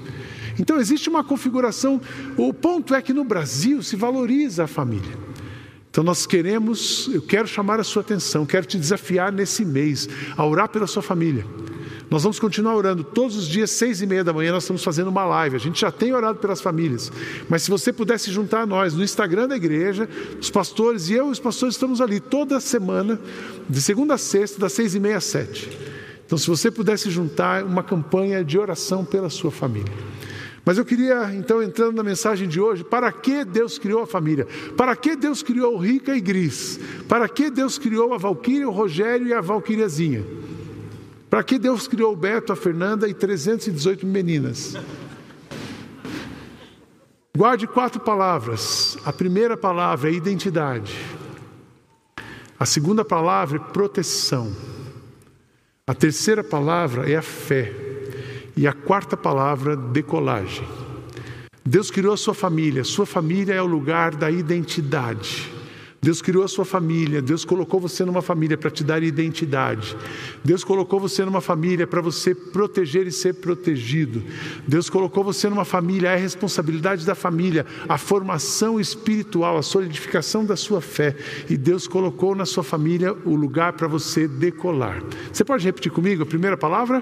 Então 0.60 0.78
existe 0.78 1.10
uma 1.10 1.24
configuração. 1.24 2.02
O 2.38 2.54
ponto 2.54 2.94
é 2.94 3.02
que 3.02 3.14
no 3.14 3.24
Brasil 3.24 3.82
se 3.82 3.96
valoriza 3.96 4.66
a 4.66 4.68
família. 4.68 5.18
Então 5.90 6.04
nós 6.04 6.26
queremos, 6.26 7.10
eu 7.14 7.22
quero 7.22 7.48
chamar 7.48 7.80
a 7.80 7.84
sua 7.84 8.02
atenção, 8.02 8.46
quero 8.46 8.66
te 8.66 8.78
desafiar 8.78 9.32
nesse 9.32 9.64
mês 9.64 10.10
a 10.36 10.46
orar 10.46 10.68
pela 10.68 10.88
sua 10.88 11.04
família. 11.04 11.46
Nós 12.14 12.22
vamos 12.22 12.40
continuar 12.40 12.76
orando 12.76 13.04
todos 13.04 13.36
os 13.36 13.48
dias, 13.48 13.72
seis 13.72 14.00
e 14.00 14.06
meia 14.06 14.24
da 14.24 14.32
manhã, 14.32 14.52
nós 14.52 14.66
estamos 14.66 14.84
fazendo 14.84 15.08
uma 15.08 15.26
live. 15.26 15.56
A 15.56 15.60
gente 15.60 15.82
já 15.82 15.92
tem 15.92 16.14
orado 16.14 16.38
pelas 16.38 16.62
famílias, 16.62 17.12
mas 17.50 17.64
se 17.64 17.72
você 17.72 17.92
pudesse 17.92 18.32
juntar 18.32 18.62
a 18.62 18.66
nós 18.68 18.94
no 18.94 19.04
Instagram 19.04 19.48
da 19.48 19.56
igreja, 19.56 20.08
os 20.40 20.52
pastores 20.52 21.10
e 21.10 21.14
eu, 21.14 21.26
os 21.26 21.40
pastores 21.40 21.74
estamos 21.74 22.00
ali 22.00 22.20
toda 22.20 22.60
semana, 22.60 23.20
de 23.68 23.82
segunda 23.82 24.14
a 24.14 24.18
sexta, 24.20 24.60
das 24.60 24.74
seis 24.74 24.94
e 24.94 25.00
meia 25.00 25.18
às 25.18 25.24
sete. 25.24 25.76
Então, 26.24 26.38
se 26.38 26.46
você 26.46 26.70
pudesse 26.70 27.10
juntar 27.10 27.64
uma 27.64 27.82
campanha 27.82 28.44
de 28.44 28.60
oração 28.60 29.04
pela 29.04 29.32
sua 29.32 29.50
família. 29.50 29.92
Mas 30.64 30.78
eu 30.78 30.86
queria, 30.86 31.34
então, 31.34 31.64
entrando 31.64 31.96
na 31.96 32.04
mensagem 32.04 32.48
de 32.48 32.62
hoje, 32.62 32.84
para 32.84 33.12
que 33.12 33.44
Deus 33.44 33.80
criou 33.80 34.04
a 34.04 34.06
família? 34.06 34.48
Para 34.78 34.96
que 34.96 35.16
Deus 35.16 35.42
criou 35.42 35.74
o 35.74 35.80
Rica 35.80 36.16
e 36.16 36.22
Gris? 36.22 36.80
Para 37.10 37.28
que 37.28 37.50
Deus 37.50 37.80
criou 37.80 38.14
a 38.14 38.20
Valquíria, 38.20 38.70
o 38.70 38.72
Rogério 38.72 39.26
e 39.26 39.34
a 39.34 39.42
Valquíriazinha? 39.42 40.24
Para 41.34 41.44
que 41.44 41.58
Deus 41.58 41.88
criou 41.88 42.14
o 42.14 42.16
Beto, 42.16 42.54
a 42.54 42.56
Fernanda 42.56 43.10
e 43.10 43.14
318 43.16 44.06
meninas? 44.06 44.76
Guarde 47.36 47.66
quatro 47.66 48.00
palavras. 48.00 49.00
A 49.04 49.12
primeira 49.12 49.58
palavra 49.58 50.12
é 50.12 50.14
identidade. 50.14 50.96
A 52.60 52.68
segunda 52.68 53.04
palavra 53.04 53.58
é 53.58 53.72
proteção. 53.72 54.56
A 55.88 55.96
terceira 55.96 56.44
palavra 56.44 57.12
é 57.12 57.16
a 57.16 57.24
fé. 57.24 57.74
E 58.56 58.68
a 58.68 58.72
quarta 58.72 59.18
palavra, 59.18 59.76
decolagem. 59.76 60.68
Deus 61.66 61.90
criou 61.90 62.14
a 62.14 62.18
sua 62.18 62.36
família. 62.36 62.84
Sua 62.84 63.08
família 63.08 63.56
é 63.56 63.62
o 63.64 63.66
lugar 63.66 64.16
da 64.16 64.30
identidade. 64.30 65.52
Deus 66.04 66.22
criou 66.22 66.44
a 66.44 66.50
sua 66.50 66.66
família, 66.66 67.22
Deus 67.22 67.46
colocou 67.46 67.80
você 67.80 68.04
numa 68.04 68.22
família 68.22 68.58
para 68.58 68.70
te 68.70 68.84
dar 68.84 69.02
identidade. 69.02 69.96
Deus 70.44 70.62
colocou 70.62 71.00
você 71.00 71.24
numa 71.24 71.40
família 71.40 71.88
para 71.88 72.02
você 72.02 72.36
proteger 72.36 73.08
e 73.08 73.12
ser 73.12 73.36
protegido. 73.36 74.22
Deus 74.68 74.90
colocou 74.90 75.24
você 75.24 75.48
numa 75.48 75.64
família, 75.64 76.10
é 76.10 76.16
a 76.16 76.18
responsabilidade 76.18 77.06
da 77.06 77.16
família, 77.16 77.66
a 77.88 77.98
formação 77.98 78.82
espiritual, 78.82 79.58
a 79.58 79.64
solidificação 79.64 80.44
da 80.44 80.58
sua 80.58 80.82
fé. 80.82 81.16
E 81.50 81.56
Deus 81.56 81.88
colocou 81.88 82.36
na 82.36 82.46
sua 82.46 82.64
família 82.64 83.14
o 83.24 83.34
lugar 83.34 83.72
para 83.72 83.88
você 83.88 84.28
decolar. 84.28 85.02
Você 85.32 85.46
pode 85.46 85.64
repetir 85.64 85.90
comigo 85.90 86.24
a 86.24 86.26
primeira 86.26 86.58
palavra? 86.58 87.02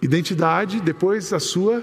Identidade, 0.00 0.80
depois 0.80 1.32
a 1.32 1.40
sua 1.40 1.82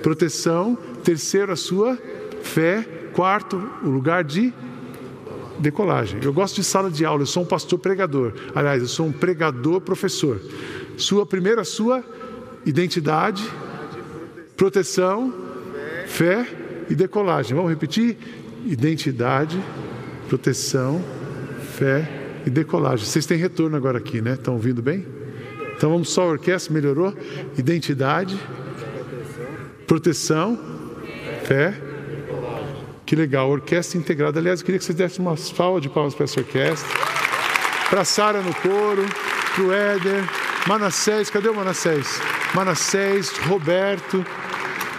proteção, 0.00 0.78
terceiro 1.02 1.50
a 1.50 1.56
sua 1.56 1.98
fé, 2.40 2.82
quarto 3.12 3.60
o 3.82 3.88
lugar 3.88 4.22
de 4.22 4.54
decolagem. 5.58 6.20
Eu 6.22 6.32
gosto 6.32 6.56
de 6.56 6.64
sala 6.64 6.90
de 6.90 7.04
aula, 7.04 7.22
eu 7.22 7.26
sou 7.26 7.42
um 7.42 7.46
pastor 7.46 7.78
pregador. 7.78 8.32
Aliás, 8.54 8.82
eu 8.82 8.88
sou 8.88 9.06
um 9.06 9.12
pregador 9.12 9.80
professor. 9.80 10.40
Sua 10.96 11.26
primeira 11.26 11.64
sua 11.64 12.04
identidade, 12.64 13.42
proteção, 14.56 15.32
fé 16.06 16.46
e 16.88 16.94
decolagem. 16.94 17.54
Vamos 17.54 17.70
repetir? 17.70 18.16
Identidade, 18.64 19.62
proteção, 20.28 21.02
fé 21.76 22.40
e 22.44 22.50
decolagem. 22.50 23.06
Vocês 23.06 23.26
têm 23.26 23.38
retorno 23.38 23.76
agora 23.76 23.98
aqui, 23.98 24.20
né? 24.20 24.34
Estão 24.34 24.54
ouvindo 24.54 24.82
bem? 24.82 25.06
Então 25.76 25.90
vamos 25.90 26.08
só 26.08 26.22
a 26.22 26.26
orquestra 26.26 26.72
melhorou. 26.72 27.14
Identidade, 27.56 28.38
proteção, 29.86 30.58
fé 31.44 31.85
que 33.06 33.14
legal, 33.14 33.48
orquestra 33.48 33.96
integrada. 33.96 34.40
Aliás, 34.40 34.60
eu 34.60 34.66
queria 34.66 34.80
que 34.80 34.84
vocês 34.84 34.98
dessem 34.98 35.24
uma 35.24 35.36
salva 35.36 35.80
de 35.80 35.88
palmas 35.88 36.12
para 36.12 36.24
essa 36.24 36.40
orquestra. 36.40 36.88
Para 37.88 38.04
Sara 38.04 38.42
no 38.42 38.52
coro, 38.56 39.06
para 39.54 39.64
o 39.64 39.72
Éder, 39.72 40.24
Manassés, 40.66 41.30
cadê 41.30 41.48
o 41.48 41.54
Manassés? 41.54 42.20
Manassés, 42.52 43.30
Roberto. 43.46 44.26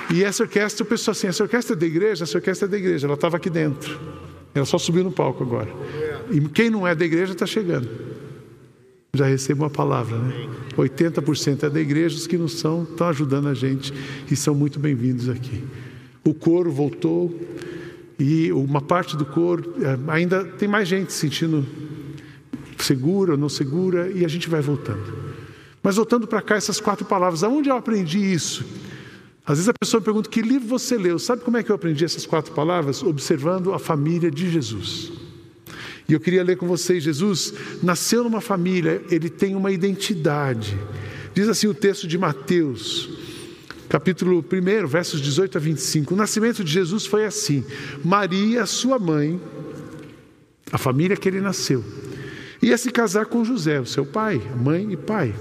E 0.10 0.24
essa 0.24 0.44
orquestra, 0.44 0.86
o 0.86 0.88
pessoal 0.88 1.12
assim, 1.12 1.28
essa 1.28 1.44
orquestra 1.44 1.76
é 1.76 1.78
da 1.78 1.86
igreja, 1.86 2.24
essa 2.24 2.38
orquestra 2.38 2.66
é 2.66 2.72
da 2.72 2.78
igreja, 2.78 3.06
ela 3.06 3.16
estava 3.16 3.36
aqui 3.36 3.50
dentro. 3.50 4.00
Ela 4.56 4.66
só 4.66 4.78
subiu 4.78 5.04
no 5.04 5.12
palco 5.12 5.44
agora. 5.44 5.70
E 6.32 6.40
quem 6.48 6.70
não 6.70 6.88
é 6.88 6.96
da 6.96 7.04
igreja 7.04 7.34
está 7.34 7.46
chegando. 7.46 7.90
Já 9.14 9.26
recebo 9.26 9.64
uma 9.64 9.70
palavra, 9.70 10.18
né? 10.18 10.48
80% 10.78 11.64
é 11.64 11.70
da 11.70 11.80
igreja, 11.80 12.16
os 12.16 12.26
que 12.26 12.38
não 12.38 12.48
são 12.48 12.84
estão 12.84 13.08
ajudando 13.10 13.50
a 13.50 13.54
gente 13.54 13.94
e 14.32 14.36
são 14.36 14.56
muito 14.56 14.80
bem-vindos 14.80 15.28
aqui. 15.28 15.64
O 16.24 16.34
coro 16.34 16.72
voltou, 16.72 17.34
e 18.20 18.52
uma 18.52 18.82
parte 18.82 19.16
do 19.16 19.26
coro 19.26 19.76
eh, 19.82 19.98
ainda 20.08 20.44
tem 20.44 20.68
mais 20.68 20.88
gente 20.88 21.14
se 21.14 21.20
sentindo 21.20 21.66
segura 22.84 23.34
ou 23.34 23.38
não 23.38 23.50
segura, 23.50 24.10
e 24.10 24.24
a 24.24 24.28
gente 24.28 24.50
vai 24.50 24.62
voltando. 24.62 25.14
Mas 25.82 25.96
voltando 25.96 26.28
para 26.28 26.42
cá, 26.42 26.56
essas 26.56 26.80
quatro 26.80 27.06
palavras, 27.06 27.44
aonde 27.44 27.70
eu 27.70 27.76
aprendi 27.76 28.20
isso? 28.20 28.66
Às 29.46 29.58
vezes 29.58 29.70
a 29.70 29.74
pessoa 29.74 30.02
pergunta: 30.02 30.30
que 30.30 30.42
livro 30.42 30.68
você 30.68 30.98
leu? 30.98 31.18
Sabe 31.18 31.44
como 31.44 31.58
é 31.58 31.64
que 31.64 31.72
eu 31.72 31.76
aprendi 31.76 32.04
essas 32.04 32.26
quatro 32.26 32.54
palavras? 32.54 33.02
Observando 33.02 33.74
a 33.74 33.80
família 33.80 34.30
de 34.30 34.50
Jesus. 34.50 35.12
E 36.10 36.14
eu 36.14 36.20
queria 36.20 36.44
ler 36.44 36.58
com 36.58 36.68
vocês: 36.68 37.04
Jesus 37.04 37.54
nasceu 37.82 38.24
numa 38.24 38.42
família, 38.42 39.02
ele 39.10 39.30
tem 39.30 39.56
uma 39.56 39.72
identidade. 39.72 40.78
Diz 41.34 41.48
assim 41.48 41.68
o 41.68 41.74
texto 41.74 42.08
de 42.08 42.18
Mateus, 42.18 43.10
capítulo 43.90 44.44
1, 44.44 44.88
versos 44.88 45.22
18 45.22 45.58
a 45.58 45.62
25. 45.62 46.14
O 46.14 46.18
nascimento 46.18 46.64
de 46.64 46.72
Jesus 46.72 47.06
foi 47.06 47.26
assim: 47.26 47.64
Maria, 48.04 48.66
sua 48.66 49.00
mãe, 49.00 49.40
a 50.72 50.78
família 50.78 51.16
que 51.16 51.28
ele 51.28 51.42
nasceu, 51.42 51.84
ia 52.62 52.78
se 52.78 52.92
casar 52.92 53.28
com 53.28 53.46
José, 53.46 53.80
o 53.80 53.86
seu 53.86 54.06
pai, 54.06 54.42
mãe 54.56 54.92
e 54.92 54.98
pai. 54.98 55.34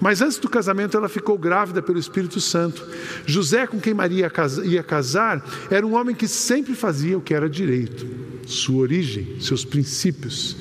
Mas 0.00 0.20
antes 0.20 0.38
do 0.38 0.48
casamento, 0.48 0.96
ela 0.96 1.08
ficou 1.08 1.38
grávida 1.38 1.80
pelo 1.80 1.98
Espírito 1.98 2.40
Santo. 2.40 2.86
José, 3.26 3.66
com 3.66 3.80
quem 3.80 3.94
Maria 3.94 4.30
ia 4.64 4.82
casar, 4.82 5.44
era 5.70 5.86
um 5.86 5.94
homem 5.94 6.14
que 6.14 6.28
sempre 6.28 6.74
fazia 6.74 7.16
o 7.16 7.20
que 7.20 7.34
era 7.34 7.48
direito, 7.48 8.06
sua 8.46 8.82
origem, 8.82 9.40
seus 9.40 9.64
princípios. 9.64 10.56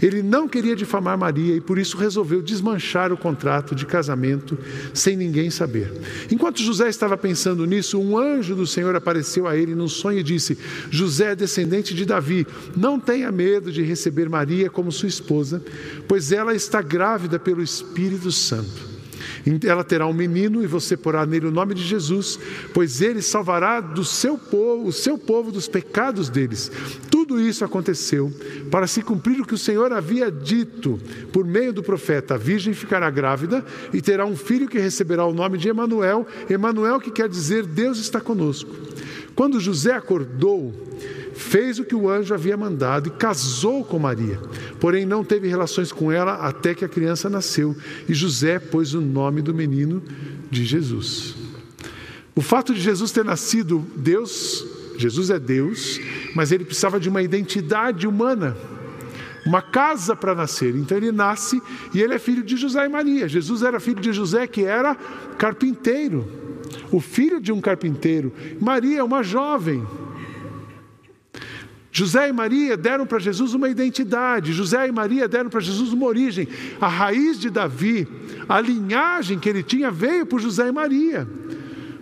Ele 0.00 0.22
não 0.22 0.48
queria 0.48 0.76
difamar 0.76 1.18
Maria 1.18 1.54
e 1.54 1.60
por 1.60 1.78
isso 1.78 1.96
resolveu 1.96 2.42
desmanchar 2.42 3.12
o 3.12 3.16
contrato 3.16 3.74
de 3.74 3.86
casamento 3.86 4.58
sem 4.92 5.16
ninguém 5.16 5.50
saber. 5.50 5.92
Enquanto 6.30 6.62
José 6.62 6.88
estava 6.88 7.16
pensando 7.16 7.66
nisso, 7.66 7.98
um 7.98 8.16
anjo 8.18 8.54
do 8.54 8.66
Senhor 8.66 8.94
apareceu 8.94 9.46
a 9.46 9.56
ele 9.56 9.74
num 9.74 9.88
sonho 9.88 10.18
e 10.18 10.22
disse: 10.22 10.58
José, 10.90 11.34
descendente 11.34 11.94
de 11.94 12.04
Davi, 12.04 12.46
não 12.76 12.98
tenha 12.98 13.30
medo 13.32 13.72
de 13.72 13.82
receber 13.82 14.28
Maria 14.28 14.70
como 14.70 14.92
sua 14.92 15.08
esposa, 15.08 15.62
pois 16.08 16.32
ela 16.32 16.54
está 16.54 16.82
grávida 16.82 17.38
pelo 17.38 17.62
Espírito 17.62 18.30
Santo. 18.32 18.96
Ela 19.64 19.84
terá 19.84 20.06
um 20.06 20.12
menino 20.12 20.62
e 20.62 20.66
você 20.66 20.96
porá 20.96 21.24
nele 21.24 21.46
o 21.46 21.52
nome 21.52 21.74
de 21.74 21.82
Jesus, 21.84 22.38
pois 22.74 23.00
ele 23.00 23.22
salvará 23.22 23.80
do 23.80 24.04
seu 24.04 24.36
povo, 24.36 24.88
o 24.88 24.92
seu 24.92 25.16
povo 25.16 25.52
dos 25.52 25.68
pecados 25.68 26.28
deles. 26.28 26.70
Tudo 27.16 27.40
isso 27.40 27.64
aconteceu 27.64 28.30
para 28.70 28.86
se 28.86 29.00
cumprir 29.00 29.40
o 29.40 29.46
que 29.46 29.54
o 29.54 29.58
Senhor 29.58 29.90
havia 29.90 30.30
dito 30.30 31.00
por 31.32 31.46
meio 31.46 31.72
do 31.72 31.82
profeta: 31.82 32.34
a 32.34 32.36
virgem 32.36 32.74
ficará 32.74 33.08
grávida 33.08 33.64
e 33.90 34.02
terá 34.02 34.26
um 34.26 34.36
filho 34.36 34.68
que 34.68 34.78
receberá 34.78 35.24
o 35.24 35.32
nome 35.32 35.56
de 35.56 35.66
Emanuel, 35.66 36.26
Emanuel 36.50 37.00
que 37.00 37.10
quer 37.10 37.26
dizer 37.26 37.64
Deus 37.64 37.96
está 37.96 38.20
conosco. 38.20 38.70
Quando 39.34 39.58
José 39.58 39.94
acordou, 39.94 40.74
fez 41.32 41.78
o 41.78 41.86
que 41.86 41.94
o 41.94 42.06
anjo 42.06 42.34
havia 42.34 42.54
mandado 42.54 43.08
e 43.08 43.12
casou 43.12 43.82
com 43.82 43.98
Maria. 43.98 44.38
Porém, 44.78 45.06
não 45.06 45.24
teve 45.24 45.48
relações 45.48 45.90
com 45.90 46.12
ela 46.12 46.34
até 46.34 46.74
que 46.74 46.84
a 46.84 46.88
criança 46.88 47.30
nasceu. 47.30 47.74
E 48.06 48.12
José 48.12 48.58
pôs 48.58 48.92
o 48.92 49.00
nome 49.00 49.40
do 49.40 49.54
menino 49.54 50.02
de 50.50 50.66
Jesus. 50.66 51.34
O 52.34 52.42
fato 52.42 52.74
de 52.74 52.80
Jesus 52.82 53.10
ter 53.10 53.24
nascido, 53.24 53.82
Deus, 53.96 54.66
Jesus 54.98 55.30
é 55.30 55.38
Deus, 55.38 55.98
mas 56.36 56.52
ele 56.52 56.66
precisava 56.66 57.00
de 57.00 57.08
uma 57.08 57.22
identidade 57.22 58.06
humana 58.06 58.54
uma 59.46 59.62
casa 59.62 60.16
para 60.16 60.34
nascer. 60.34 60.74
Então 60.74 60.98
ele 60.98 61.12
nasce 61.12 61.62
e 61.94 62.02
ele 62.02 62.14
é 62.14 62.18
filho 62.18 62.42
de 62.42 62.56
José 62.56 62.84
e 62.84 62.88
Maria. 62.88 63.28
Jesus 63.28 63.62
era 63.62 63.78
filho 63.78 64.00
de 64.00 64.12
José, 64.12 64.46
que 64.46 64.64
era 64.64 64.96
carpinteiro, 65.38 66.28
o 66.90 67.00
filho 67.00 67.40
de 67.40 67.52
um 67.52 67.60
carpinteiro. 67.60 68.32
Maria 68.60 68.98
é 68.98 69.02
uma 69.04 69.22
jovem. 69.22 69.86
José 71.92 72.28
e 72.28 72.32
Maria 72.32 72.76
deram 72.76 73.06
para 73.06 73.20
Jesus 73.20 73.54
uma 73.54 73.70
identidade, 73.70 74.52
José 74.52 74.86
e 74.88 74.92
Maria 74.92 75.26
deram 75.26 75.48
para 75.48 75.60
Jesus 75.60 75.92
uma 75.92 76.06
origem. 76.06 76.46
A 76.78 76.88
raiz 76.88 77.40
de 77.40 77.48
Davi, 77.48 78.06
a 78.46 78.60
linhagem 78.60 79.38
que 79.38 79.48
ele 79.48 79.62
tinha, 79.62 79.90
veio 79.90 80.26
por 80.26 80.38
José 80.40 80.68
e 80.68 80.72
Maria. 80.72 81.26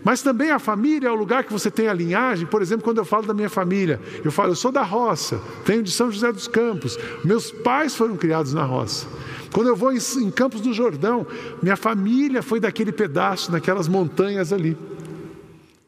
Mas 0.05 0.21
também 0.21 0.51
a 0.51 0.59
família 0.59 1.09
é 1.09 1.11
o 1.11 1.15
lugar 1.15 1.45
que 1.45 1.53
você 1.53 1.71
tem 1.71 1.89
a 1.89 1.95
linhagem. 1.95 2.47
Por 2.47 2.61
exemplo, 2.61 2.85
quando 2.85 2.99
eu 2.99 3.07
falo 3.07 3.27
da 3.27 3.33
minha 3.33 3.49
família, 3.49 3.99
eu 4.23 4.31
falo, 4.31 4.51
eu 4.51 4.55
sou 4.55 4.71
da 4.71 4.83
roça, 4.83 5.41
venho 5.65 5.83
de 5.83 5.91
São 5.91 6.13
José 6.13 6.31
dos 6.31 6.47
Campos, 6.47 6.99
meus 7.25 7.51
pais 7.51 7.97
foram 7.97 8.15
criados 8.15 8.53
na 8.53 8.65
roça. 8.65 9.07
Quando 9.51 9.69
eu 9.69 9.77
vou 9.77 9.93
em, 9.93 9.99
em 10.21 10.31
Campos 10.31 10.61
do 10.61 10.75
Jordão, 10.75 11.27
minha 11.63 11.77
família 11.77 12.43
foi 12.43 12.61
daquele 12.61 12.93
pedaço, 12.93 13.51
naquelas 13.51 13.89
montanhas 13.89 14.53
ali. 14.53 14.77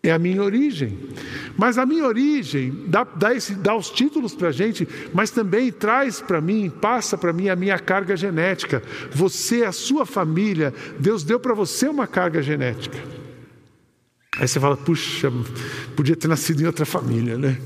É 0.02 0.12
a 0.12 0.18
minha 0.18 0.40
origem. 0.40 0.96
Mas 1.58 1.76
a 1.76 1.84
minha 1.84 2.06
origem 2.06 2.84
dá, 2.86 3.02
dá, 3.02 3.34
esse, 3.34 3.54
dá 3.54 3.74
os 3.74 3.90
títulos 3.90 4.34
para 4.34 4.48
a 4.48 4.52
gente, 4.52 4.86
mas 5.12 5.30
também 5.30 5.72
traz 5.72 6.20
para 6.20 6.40
mim, 6.40 6.70
passa 6.70 7.18
para 7.18 7.32
mim 7.32 7.48
a 7.48 7.56
minha 7.56 7.78
carga 7.78 8.16
genética. 8.16 8.82
Você, 9.10 9.64
a 9.64 9.72
sua 9.72 10.06
família, 10.06 10.72
Deus 10.98 11.24
deu 11.24 11.40
para 11.40 11.54
você 11.54 11.88
uma 11.88 12.06
carga 12.06 12.40
genética. 12.40 13.15
Aí 14.38 14.46
você 14.46 14.60
fala, 14.60 14.76
puxa, 14.76 15.32
podia 15.94 16.14
ter 16.14 16.28
nascido 16.28 16.62
em 16.62 16.66
outra 16.66 16.84
família, 16.84 17.38
né? 17.38 17.58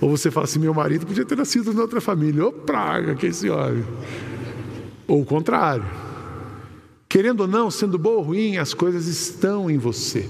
Ou 0.00 0.10
você 0.10 0.30
fala 0.30 0.44
assim, 0.44 0.58
meu 0.58 0.74
marido 0.74 1.06
podia 1.06 1.24
ter 1.24 1.36
nascido 1.36 1.72
em 1.72 1.78
outra 1.78 2.00
família. 2.00 2.44
Ô 2.44 2.52
praga 2.52 3.14
que 3.14 3.26
esse 3.26 3.48
homem. 3.48 3.84
Ou 5.06 5.22
o 5.22 5.24
contrário. 5.24 5.84
Querendo 7.08 7.40
ou 7.40 7.48
não, 7.48 7.70
sendo 7.70 7.98
bom 7.98 8.10
ou 8.10 8.22
ruim, 8.22 8.58
as 8.58 8.74
coisas 8.74 9.06
estão 9.06 9.70
em 9.70 9.78
você. 9.78 10.28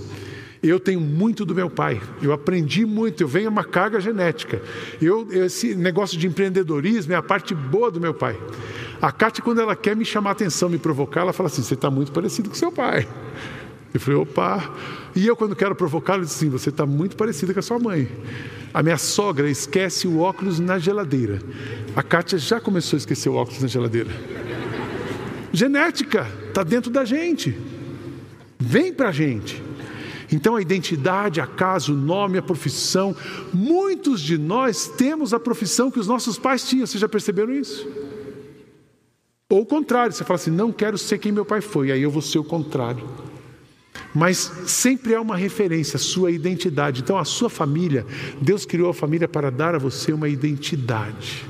Eu 0.63 0.79
tenho 0.79 1.01
muito 1.01 1.45
do 1.45 1.55
meu 1.55 1.71
pai, 1.71 2.01
eu 2.21 2.33
aprendi 2.33 2.85
muito, 2.85 3.23
eu 3.23 3.29
venho 3.29 3.49
uma 3.49 3.65
carga 3.65 3.99
genética. 3.99 4.61
Eu, 5.01 5.27
esse 5.31 5.75
negócio 5.75 6.19
de 6.19 6.27
empreendedorismo 6.27 7.15
é 7.15 7.17
a 7.17 7.23
parte 7.23 7.55
boa 7.55 7.91
do 7.91 7.99
meu 7.99 8.13
pai. 8.13 8.39
A 9.01 9.11
Kátia, 9.11 9.43
quando 9.43 9.61
ela 9.61 9.75
quer 9.75 9.97
me 9.97 10.05
chamar 10.05 10.33
atenção, 10.33 10.69
me 10.69 10.77
provocar, 10.77 11.23
ela 11.23 11.33
fala 11.33 11.49
assim: 11.49 11.63
você 11.63 11.73
está 11.73 11.91
muito 11.91 12.13
parecido 12.13 12.51
com 12.51 12.55
seu 12.55 12.71
pai. 12.71 13.09
Eu 13.93 14.01
falei, 14.01 14.21
opa. 14.21 14.73
E 15.15 15.27
eu, 15.27 15.35
quando 15.35 15.57
quero 15.57 15.75
provocá-lo, 15.75 16.23
eu 16.23 16.27
disse 16.27 16.45
assim: 16.45 16.51
você 16.51 16.69
está 16.71 16.87
muito 16.87 17.17
parecida 17.17 17.53
com 17.53 17.59
a 17.59 17.63
sua 17.63 17.79
mãe. 17.79 18.09
A 18.73 18.83
minha 18.83 18.99
sogra 18.99 19.51
esquece 19.51 20.07
o 20.07 20.21
óculos 20.21 20.61
na 20.61 20.79
geladeira. 20.79 21.41
A 21.97 22.03
Kátia 22.03 22.39
já 22.39 22.61
começou 22.61 22.97
a 22.97 22.99
esquecer 22.99 23.29
o 23.29 23.35
óculos 23.35 23.61
na 23.61 23.69
geladeira. 23.69 24.11
Genética, 25.53 26.27
está 26.49 26.63
dentro 26.63 26.91
da 26.91 27.05
gente. 27.05 27.57
Vem 28.59 28.93
para 28.93 29.09
a 29.09 29.13
gente. 29.13 29.61
Então 30.33 30.55
a 30.55 30.63
identidade, 30.63 31.41
a 31.41 31.47
casa, 31.47 31.91
o 31.91 31.97
nome, 31.97 32.39
a 32.39 32.43
profissão. 32.43 33.17
Muitos 33.53 34.21
de 34.21 34.39
nós 34.39 34.87
temos 34.87 35.35
a 35.35 35.41
profissão 35.41 35.91
que 35.91 35.99
os 35.99 36.07
nossos 36.07 36.39
pais 36.39 36.69
tinham. 36.69 36.87
Vocês 36.87 37.01
já 37.01 37.09
perceberam 37.09 37.53
isso? 37.53 37.89
Ou 39.51 39.63
o 39.63 39.67
contrário, 39.67 40.13
você 40.13 40.23
fala 40.23 40.37
assim: 40.37 40.53
não 40.53 40.71
quero 40.71 40.97
ser 40.97 41.19
quem 41.19 41.33
meu 41.33 41.45
pai 41.45 41.61
foi, 41.61 41.91
aí 41.91 42.01
eu 42.01 42.11
vou 42.11 42.23
ser 42.23 42.39
o 42.39 42.45
contrário. 42.45 43.05
Mas 44.15 44.39
sempre 44.67 45.15
há 45.15 45.21
uma 45.21 45.37
referência, 45.37 45.97
a 45.97 46.01
sua 46.01 46.31
identidade. 46.31 47.01
Então, 47.01 47.19
a 47.19 47.25
sua 47.25 47.49
família, 47.49 48.05
Deus 48.41 48.65
criou 48.65 48.91
a 48.91 48.95
família 48.95 49.29
para 49.29 49.51
dar 49.51 49.75
a 49.75 49.79
você 49.79 50.13
uma 50.13 50.29
identidade. 50.29 51.45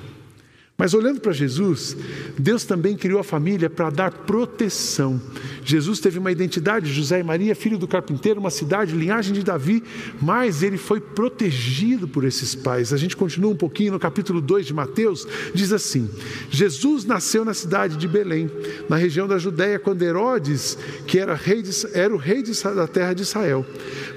Mas 0.80 0.94
olhando 0.94 1.20
para 1.20 1.30
Jesus, 1.30 1.94
Deus 2.38 2.64
também 2.64 2.96
criou 2.96 3.20
a 3.20 3.22
família 3.22 3.68
para 3.68 3.90
dar 3.90 4.10
proteção. 4.10 5.20
Jesus 5.62 6.00
teve 6.00 6.18
uma 6.18 6.32
identidade, 6.32 6.90
José 6.90 7.20
e 7.20 7.22
Maria, 7.22 7.54
filho 7.54 7.76
do 7.76 7.86
carpinteiro, 7.86 8.40
uma 8.40 8.48
cidade, 8.48 8.96
linhagem 8.96 9.34
de 9.34 9.42
Davi, 9.42 9.84
mas 10.22 10.62
ele 10.62 10.78
foi 10.78 10.98
protegido 10.98 12.08
por 12.08 12.24
esses 12.24 12.54
pais. 12.54 12.94
A 12.94 12.96
gente 12.96 13.14
continua 13.14 13.50
um 13.50 13.56
pouquinho 13.56 13.92
no 13.92 13.98
capítulo 13.98 14.40
2 14.40 14.64
de 14.64 14.72
Mateus, 14.72 15.28
diz 15.52 15.70
assim: 15.70 16.08
Jesus 16.48 17.04
nasceu 17.04 17.44
na 17.44 17.52
cidade 17.52 17.98
de 17.98 18.08
Belém, 18.08 18.50
na 18.88 18.96
região 18.96 19.28
da 19.28 19.36
Judéia, 19.36 19.78
quando 19.78 20.00
Herodes, 20.00 20.78
que 21.06 21.18
era, 21.18 21.34
rei 21.34 21.60
de, 21.60 21.72
era 21.92 22.14
o 22.14 22.16
rei 22.16 22.42
de, 22.42 22.52
da 22.62 22.86
terra 22.86 23.12
de 23.12 23.20
Israel. 23.20 23.66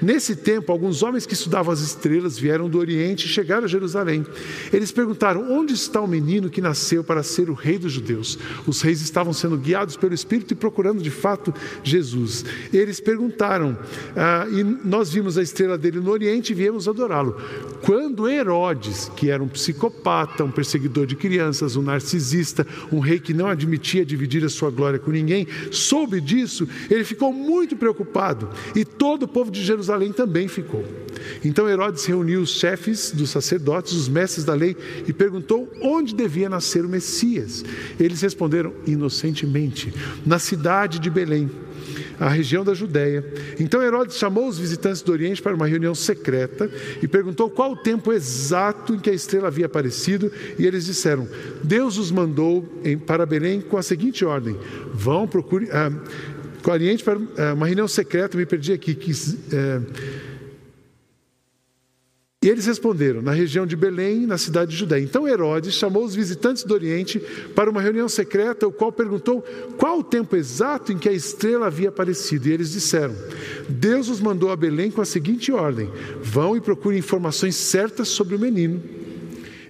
Nesse 0.00 0.34
tempo, 0.34 0.72
alguns 0.72 1.02
homens 1.02 1.26
que 1.26 1.34
estudavam 1.34 1.74
as 1.74 1.80
estrelas 1.80 2.38
vieram 2.38 2.70
do 2.70 2.78
Oriente 2.78 3.26
e 3.26 3.28
chegaram 3.28 3.64
a 3.66 3.68
Jerusalém. 3.68 4.24
Eles 4.72 4.90
perguntaram: 4.90 5.52
onde 5.52 5.74
está 5.74 6.00
o 6.00 6.08
menino 6.08 6.53
que 6.54 6.60
nasceu 6.60 7.02
para 7.02 7.24
ser 7.24 7.50
o 7.50 7.52
rei 7.52 7.76
dos 7.76 7.92
judeus. 7.92 8.38
Os 8.64 8.80
reis 8.80 9.00
estavam 9.02 9.32
sendo 9.32 9.58
guiados 9.58 9.96
pelo 9.96 10.14
Espírito 10.14 10.52
e 10.52 10.54
procurando 10.54 11.02
de 11.02 11.10
fato 11.10 11.52
Jesus. 11.82 12.44
Eles 12.72 13.00
perguntaram, 13.00 13.76
ah, 14.16 14.46
e 14.48 14.62
nós 14.62 15.12
vimos 15.12 15.36
a 15.36 15.42
estrela 15.42 15.76
dele 15.76 15.98
no 15.98 16.10
Oriente 16.10 16.52
e 16.52 16.54
viemos 16.54 16.86
adorá-lo. 16.86 17.36
Quando 17.82 18.28
Herodes, 18.28 19.10
que 19.16 19.30
era 19.30 19.42
um 19.42 19.48
psicopata, 19.48 20.44
um 20.44 20.50
perseguidor 20.50 21.06
de 21.06 21.16
crianças, 21.16 21.74
um 21.74 21.82
narcisista, 21.82 22.64
um 22.92 23.00
rei 23.00 23.18
que 23.18 23.34
não 23.34 23.48
admitia 23.48 24.06
dividir 24.06 24.44
a 24.44 24.48
sua 24.48 24.70
glória 24.70 24.98
com 24.98 25.10
ninguém, 25.10 25.48
soube 25.72 26.20
disso, 26.20 26.68
ele 26.88 27.02
ficou 27.02 27.32
muito 27.32 27.76
preocupado 27.76 28.48
e 28.76 28.84
todo 28.84 29.24
o 29.24 29.28
povo 29.28 29.50
de 29.50 29.62
Jerusalém 29.64 30.12
também 30.12 30.46
ficou. 30.46 30.84
Então 31.44 31.68
Herodes 31.68 32.04
reuniu 32.04 32.40
os 32.40 32.50
chefes 32.50 33.10
dos 33.10 33.30
sacerdotes, 33.30 33.92
os 33.92 34.08
mestres 34.08 34.44
da 34.44 34.54
lei 34.54 34.76
e 35.06 35.12
perguntou 35.12 35.70
onde 35.80 36.14
devia 36.14 36.43
devia 36.44 36.50
nascer 36.50 36.84
o 36.84 36.88
Messias. 36.88 37.64
Eles 37.98 38.20
responderam 38.20 38.72
inocentemente, 38.86 39.92
na 40.24 40.38
cidade 40.38 40.98
de 40.98 41.08
Belém, 41.08 41.50
a 42.18 42.28
região 42.28 42.64
da 42.64 42.74
Judéia. 42.74 43.24
Então 43.58 43.82
Herodes 43.82 44.16
chamou 44.16 44.48
os 44.48 44.58
visitantes 44.58 45.02
do 45.02 45.12
Oriente 45.12 45.42
para 45.42 45.54
uma 45.54 45.66
reunião 45.66 45.94
secreta 45.94 46.70
e 47.02 47.08
perguntou 47.08 47.50
qual 47.50 47.72
o 47.72 47.76
tempo 47.76 48.12
exato 48.12 48.94
em 48.94 48.98
que 48.98 49.10
a 49.10 49.14
estrela 49.14 49.48
havia 49.48 49.66
aparecido, 49.66 50.30
e 50.58 50.66
eles 50.66 50.84
disseram: 50.84 51.28
Deus 51.62 51.98
os 51.98 52.10
mandou 52.10 52.64
para 53.06 53.26
Belém 53.26 53.60
com 53.60 53.76
a 53.76 53.82
seguinte 53.82 54.24
ordem: 54.24 54.56
vão 54.92 55.26
procure 55.26 55.68
ah, 55.72 55.90
com 56.62 56.70
o 56.70 56.74
Oriente 56.74 57.02
para 57.02 57.18
ah, 57.38 57.54
uma 57.54 57.66
reunião 57.66 57.88
secreta. 57.88 58.36
Me 58.36 58.46
perdi 58.46 58.72
aqui. 58.72 58.94
Que, 58.94 59.12
ah, 59.52 60.33
E 62.44 62.48
eles 62.50 62.66
responderam: 62.66 63.22
na 63.22 63.32
região 63.32 63.66
de 63.66 63.74
Belém, 63.74 64.26
na 64.26 64.36
cidade 64.36 64.72
de 64.72 64.76
Judéia. 64.76 65.02
Então 65.02 65.26
Herodes 65.26 65.72
chamou 65.72 66.04
os 66.04 66.14
visitantes 66.14 66.62
do 66.62 66.74
Oriente 66.74 67.18
para 67.54 67.70
uma 67.70 67.80
reunião 67.80 68.06
secreta, 68.06 68.68
o 68.68 68.72
qual 68.72 68.92
perguntou 68.92 69.42
qual 69.78 70.00
o 70.00 70.04
tempo 70.04 70.36
exato 70.36 70.92
em 70.92 70.98
que 70.98 71.08
a 71.08 71.12
estrela 71.12 71.68
havia 71.68 71.88
aparecido. 71.88 72.46
E 72.46 72.52
eles 72.52 72.70
disseram: 72.70 73.14
Deus 73.66 74.10
os 74.10 74.20
mandou 74.20 74.50
a 74.50 74.56
Belém 74.56 74.90
com 74.90 75.00
a 75.00 75.06
seguinte 75.06 75.50
ordem: 75.50 75.90
vão 76.22 76.54
e 76.54 76.60
procurem 76.60 76.98
informações 76.98 77.56
certas 77.56 78.08
sobre 78.08 78.36
o 78.36 78.38
menino. 78.38 78.82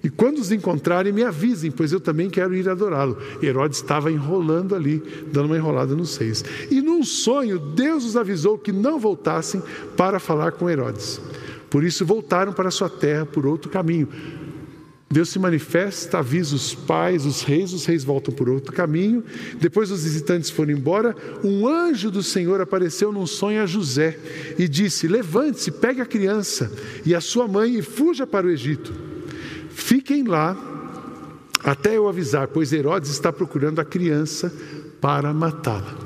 E 0.02 0.10
quando 0.10 0.38
os 0.38 0.50
encontrarem, 0.50 1.12
me 1.12 1.22
avisem, 1.22 1.70
pois 1.70 1.92
eu 1.92 2.00
também 2.00 2.28
quero 2.28 2.56
ir 2.56 2.68
adorá-lo. 2.68 3.16
Herodes 3.40 3.78
estava 3.78 4.10
enrolando 4.10 4.74
ali, 4.74 5.00
dando 5.32 5.46
uma 5.46 5.56
enrolada 5.56 5.94
nos 5.94 6.10
seis. 6.10 6.44
E 6.70 6.82
num 6.82 7.04
sonho, 7.04 7.58
Deus 7.58 8.04
os 8.04 8.16
avisou 8.16 8.58
que 8.58 8.72
não 8.72 8.98
voltassem 8.98 9.62
para 9.96 10.18
falar 10.18 10.52
com 10.52 10.68
Herodes. 10.68 11.20
Por 11.74 11.82
isso 11.82 12.06
voltaram 12.06 12.52
para 12.52 12.70
sua 12.70 12.88
terra 12.88 13.26
por 13.26 13.44
outro 13.44 13.68
caminho. 13.68 14.08
Deus 15.10 15.30
se 15.30 15.40
manifesta, 15.40 16.18
avisa 16.20 16.54
os 16.54 16.72
pais, 16.72 17.26
os 17.26 17.42
reis, 17.42 17.72
os 17.72 17.84
reis 17.84 18.04
voltam 18.04 18.32
por 18.32 18.48
outro 18.48 18.72
caminho. 18.72 19.24
Depois 19.58 19.90
os 19.90 20.04
visitantes 20.04 20.50
foram 20.50 20.70
embora. 20.70 21.16
Um 21.42 21.66
anjo 21.66 22.12
do 22.12 22.22
Senhor 22.22 22.60
apareceu 22.60 23.10
num 23.10 23.26
sonho 23.26 23.60
a 23.60 23.66
José 23.66 24.16
e 24.56 24.68
disse: 24.68 25.08
Levante-se, 25.08 25.72
pegue 25.72 26.00
a 26.00 26.06
criança 26.06 26.70
e 27.04 27.12
a 27.12 27.20
sua 27.20 27.48
mãe 27.48 27.74
e 27.74 27.82
fuja 27.82 28.24
para 28.24 28.46
o 28.46 28.50
Egito. 28.50 28.94
Fiquem 29.70 30.22
lá 30.22 30.56
até 31.64 31.96
eu 31.96 32.08
avisar, 32.08 32.46
pois 32.46 32.72
Herodes 32.72 33.10
está 33.10 33.32
procurando 33.32 33.80
a 33.80 33.84
criança 33.84 34.54
para 35.00 35.34
matá-la. 35.34 36.04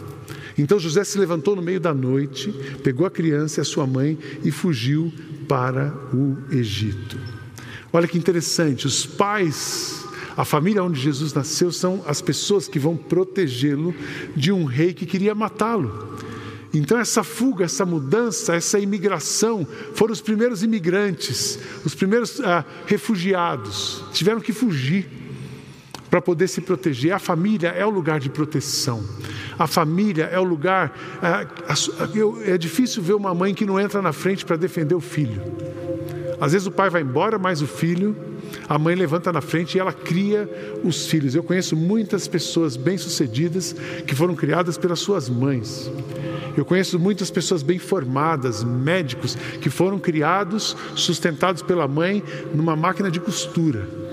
Então 0.56 0.78
José 0.78 1.04
se 1.04 1.18
levantou 1.18 1.54
no 1.54 1.62
meio 1.62 1.78
da 1.78 1.94
noite, 1.94 2.52
pegou 2.82 3.06
a 3.06 3.10
criança 3.10 3.60
e 3.60 3.62
a 3.62 3.64
sua 3.64 3.86
mãe 3.86 4.18
e 4.42 4.50
fugiu 4.50 5.12
para 5.48 5.92
o 6.12 6.36
Egito. 6.50 7.18
Olha 7.92 8.06
que 8.06 8.18
interessante, 8.18 8.86
os 8.86 9.06
pais, 9.06 10.04
a 10.36 10.44
família 10.44 10.84
onde 10.84 11.00
Jesus 11.00 11.32
nasceu, 11.32 11.72
são 11.72 12.04
as 12.06 12.20
pessoas 12.20 12.68
que 12.68 12.78
vão 12.78 12.96
protegê-lo 12.96 13.94
de 14.36 14.52
um 14.52 14.64
rei 14.64 14.92
que 14.92 15.06
queria 15.06 15.34
matá-lo. 15.34 16.16
Então, 16.72 16.98
essa 16.98 17.24
fuga, 17.24 17.64
essa 17.64 17.86
mudança, 17.86 18.54
essa 18.54 18.78
imigração, 18.78 19.66
foram 19.94 20.12
os 20.12 20.20
primeiros 20.20 20.62
imigrantes, 20.62 21.58
os 21.82 21.94
primeiros 21.94 22.40
ah, 22.40 22.62
refugiados, 22.86 24.04
tiveram 24.12 24.40
que 24.40 24.52
fugir 24.52 25.17
para 26.10 26.20
poder 26.20 26.48
se 26.48 26.60
proteger. 26.60 27.12
A 27.12 27.18
família 27.18 27.68
é 27.68 27.84
o 27.84 27.90
lugar 27.90 28.20
de 28.20 28.30
proteção. 28.30 29.02
A 29.58 29.66
família 29.66 30.24
é 30.24 30.38
o 30.38 30.44
lugar. 30.44 30.92
É, 32.46 32.52
é 32.54 32.58
difícil 32.58 33.02
ver 33.02 33.14
uma 33.14 33.34
mãe 33.34 33.54
que 33.54 33.64
não 33.64 33.78
entra 33.78 34.00
na 34.00 34.12
frente 34.12 34.44
para 34.44 34.56
defender 34.56 34.94
o 34.94 35.00
filho. 35.00 35.40
Às 36.40 36.52
vezes 36.52 36.66
o 36.66 36.70
pai 36.70 36.88
vai 36.88 37.02
embora, 37.02 37.38
mas 37.38 37.60
o 37.60 37.66
filho, 37.66 38.16
a 38.68 38.78
mãe 38.78 38.94
levanta 38.94 39.32
na 39.32 39.40
frente 39.40 39.74
e 39.74 39.80
ela 39.80 39.92
cria 39.92 40.48
os 40.84 41.06
filhos. 41.06 41.34
Eu 41.34 41.42
conheço 41.42 41.76
muitas 41.76 42.28
pessoas 42.28 42.76
bem-sucedidas 42.76 43.74
que 44.06 44.14
foram 44.14 44.36
criadas 44.36 44.78
pelas 44.78 45.00
suas 45.00 45.28
mães. 45.28 45.90
Eu 46.56 46.64
conheço 46.64 46.98
muitas 46.98 47.30
pessoas 47.30 47.62
bem 47.62 47.78
formadas, 47.78 48.64
médicos, 48.64 49.36
que 49.60 49.70
foram 49.70 49.98
criados, 49.98 50.76
sustentados 50.94 51.62
pela 51.62 51.86
mãe 51.86 52.22
numa 52.54 52.76
máquina 52.76 53.10
de 53.10 53.20
costura. 53.20 54.07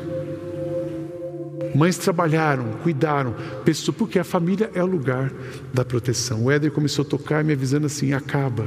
Mães 1.75 1.97
trabalharam, 1.97 2.71
cuidaram, 2.83 3.35
pessoas, 3.65 3.97
porque 3.97 4.17
a 4.17 4.23
família 4.23 4.71
é 4.73 4.81
o 4.81 4.85
lugar 4.85 5.29
da 5.73 5.83
proteção. 5.83 6.45
O 6.45 6.51
Éder 6.51 6.71
começou 6.71 7.03
a 7.03 7.07
tocar 7.07 7.43
me 7.43 7.51
avisando 7.51 7.85
assim: 7.85 8.13
acaba, 8.13 8.65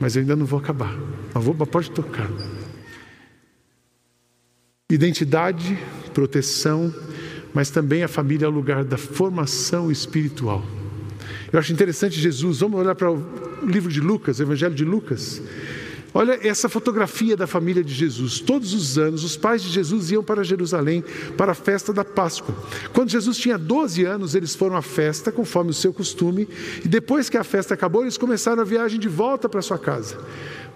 mas 0.00 0.16
eu 0.16 0.22
ainda 0.22 0.34
não 0.34 0.46
vou 0.46 0.58
acabar. 0.58 0.96
Mas 1.34 1.44
vou, 1.44 1.54
pode 1.54 1.90
tocar. 1.90 2.30
Identidade, 4.90 5.78
proteção, 6.14 6.94
mas 7.52 7.68
também 7.68 8.02
a 8.02 8.08
família 8.08 8.46
é 8.46 8.48
o 8.48 8.52
lugar 8.52 8.84
da 8.84 8.96
formação 8.96 9.92
espiritual. 9.92 10.64
Eu 11.52 11.58
acho 11.58 11.74
interessante 11.74 12.18
Jesus, 12.18 12.60
vamos 12.60 12.80
olhar 12.80 12.94
para 12.94 13.12
o 13.12 13.22
livro 13.66 13.92
de 13.92 14.00
Lucas, 14.00 14.38
o 14.38 14.42
Evangelho 14.42 14.74
de 14.74 14.84
Lucas. 14.84 15.42
Olha 16.16 16.40
essa 16.48 16.66
fotografia 16.66 17.36
da 17.36 17.46
família 17.46 17.84
de 17.84 17.92
Jesus. 17.92 18.40
Todos 18.40 18.72
os 18.72 18.96
anos, 18.96 19.22
os 19.22 19.36
pais 19.36 19.62
de 19.62 19.68
Jesus 19.68 20.10
iam 20.10 20.24
para 20.24 20.42
Jerusalém 20.42 21.04
para 21.36 21.52
a 21.52 21.54
festa 21.54 21.92
da 21.92 22.06
Páscoa. 22.06 22.54
Quando 22.94 23.10
Jesus 23.10 23.36
tinha 23.36 23.58
12 23.58 24.02
anos, 24.06 24.34
eles 24.34 24.54
foram 24.54 24.76
à 24.76 24.80
festa, 24.80 25.30
conforme 25.30 25.72
o 25.72 25.74
seu 25.74 25.92
costume, 25.92 26.48
e 26.82 26.88
depois 26.88 27.28
que 27.28 27.36
a 27.36 27.44
festa 27.44 27.74
acabou, 27.74 28.00
eles 28.00 28.16
começaram 28.16 28.62
a 28.62 28.64
viagem 28.64 28.98
de 28.98 29.08
volta 29.08 29.46
para 29.46 29.60
sua 29.60 29.78
casa. 29.78 30.16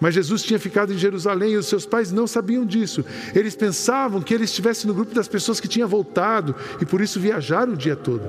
Mas 0.00 0.14
Jesus 0.14 0.42
tinha 0.42 0.58
ficado 0.58 0.92
em 0.92 0.98
Jerusalém 0.98 1.52
e 1.52 1.56
os 1.56 1.66
seus 1.66 1.84
pais 1.84 2.10
não 2.10 2.26
sabiam 2.26 2.64
disso. 2.64 3.04
Eles 3.34 3.54
pensavam 3.54 4.22
que 4.22 4.32
ele 4.32 4.44
estivesse 4.44 4.86
no 4.86 4.94
grupo 4.94 5.14
das 5.14 5.28
pessoas 5.28 5.60
que 5.60 5.68
tinha 5.68 5.86
voltado 5.86 6.54
e 6.80 6.86
por 6.86 7.00
isso 7.00 7.20
viajaram 7.20 7.74
o 7.74 7.76
dia 7.76 7.94
todo. 7.94 8.22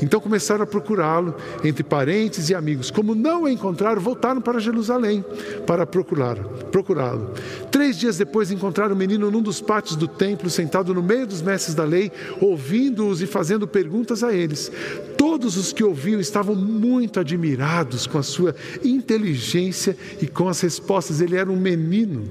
Então 0.00 0.20
começaram 0.20 0.62
a 0.62 0.66
procurá-lo 0.66 1.34
entre 1.64 1.82
parentes 1.82 2.48
e 2.48 2.54
amigos. 2.54 2.90
Como 2.90 3.14
não 3.14 3.42
o 3.42 3.48
encontraram, 3.48 4.00
voltaram 4.00 4.40
para 4.40 4.60
Jerusalém 4.60 5.24
para 5.66 5.84
procurá-lo. 5.86 7.32
Três 7.70 7.98
dias 7.98 8.16
depois 8.16 8.50
encontraram 8.50 8.94
o 8.94 8.98
menino 8.98 9.30
num 9.30 9.42
dos 9.42 9.60
pátios 9.60 9.96
do 9.96 10.06
templo, 10.06 10.48
sentado 10.48 10.94
no 10.94 11.02
meio 11.02 11.26
dos 11.26 11.42
mestres 11.42 11.74
da 11.74 11.84
lei, 11.84 12.12
ouvindo-os 12.40 13.20
e 13.20 13.26
fazendo 13.26 13.66
perguntas 13.66 14.22
a 14.22 14.32
eles. 14.32 14.70
Todos 15.18 15.56
os 15.56 15.72
que 15.72 15.84
ouviam 15.84 16.20
estavam 16.20 16.54
muito 16.54 17.20
admirados 17.20 18.06
com 18.06 18.16
a 18.16 18.22
sua 18.22 18.54
inteligência 18.82 19.96
e 20.22 20.26
com 20.26 20.48
as 20.48 20.60
respostas. 20.60 21.20
Ele 21.20 21.36
era 21.36 21.50
um 21.50 21.56
menino. 21.56 22.24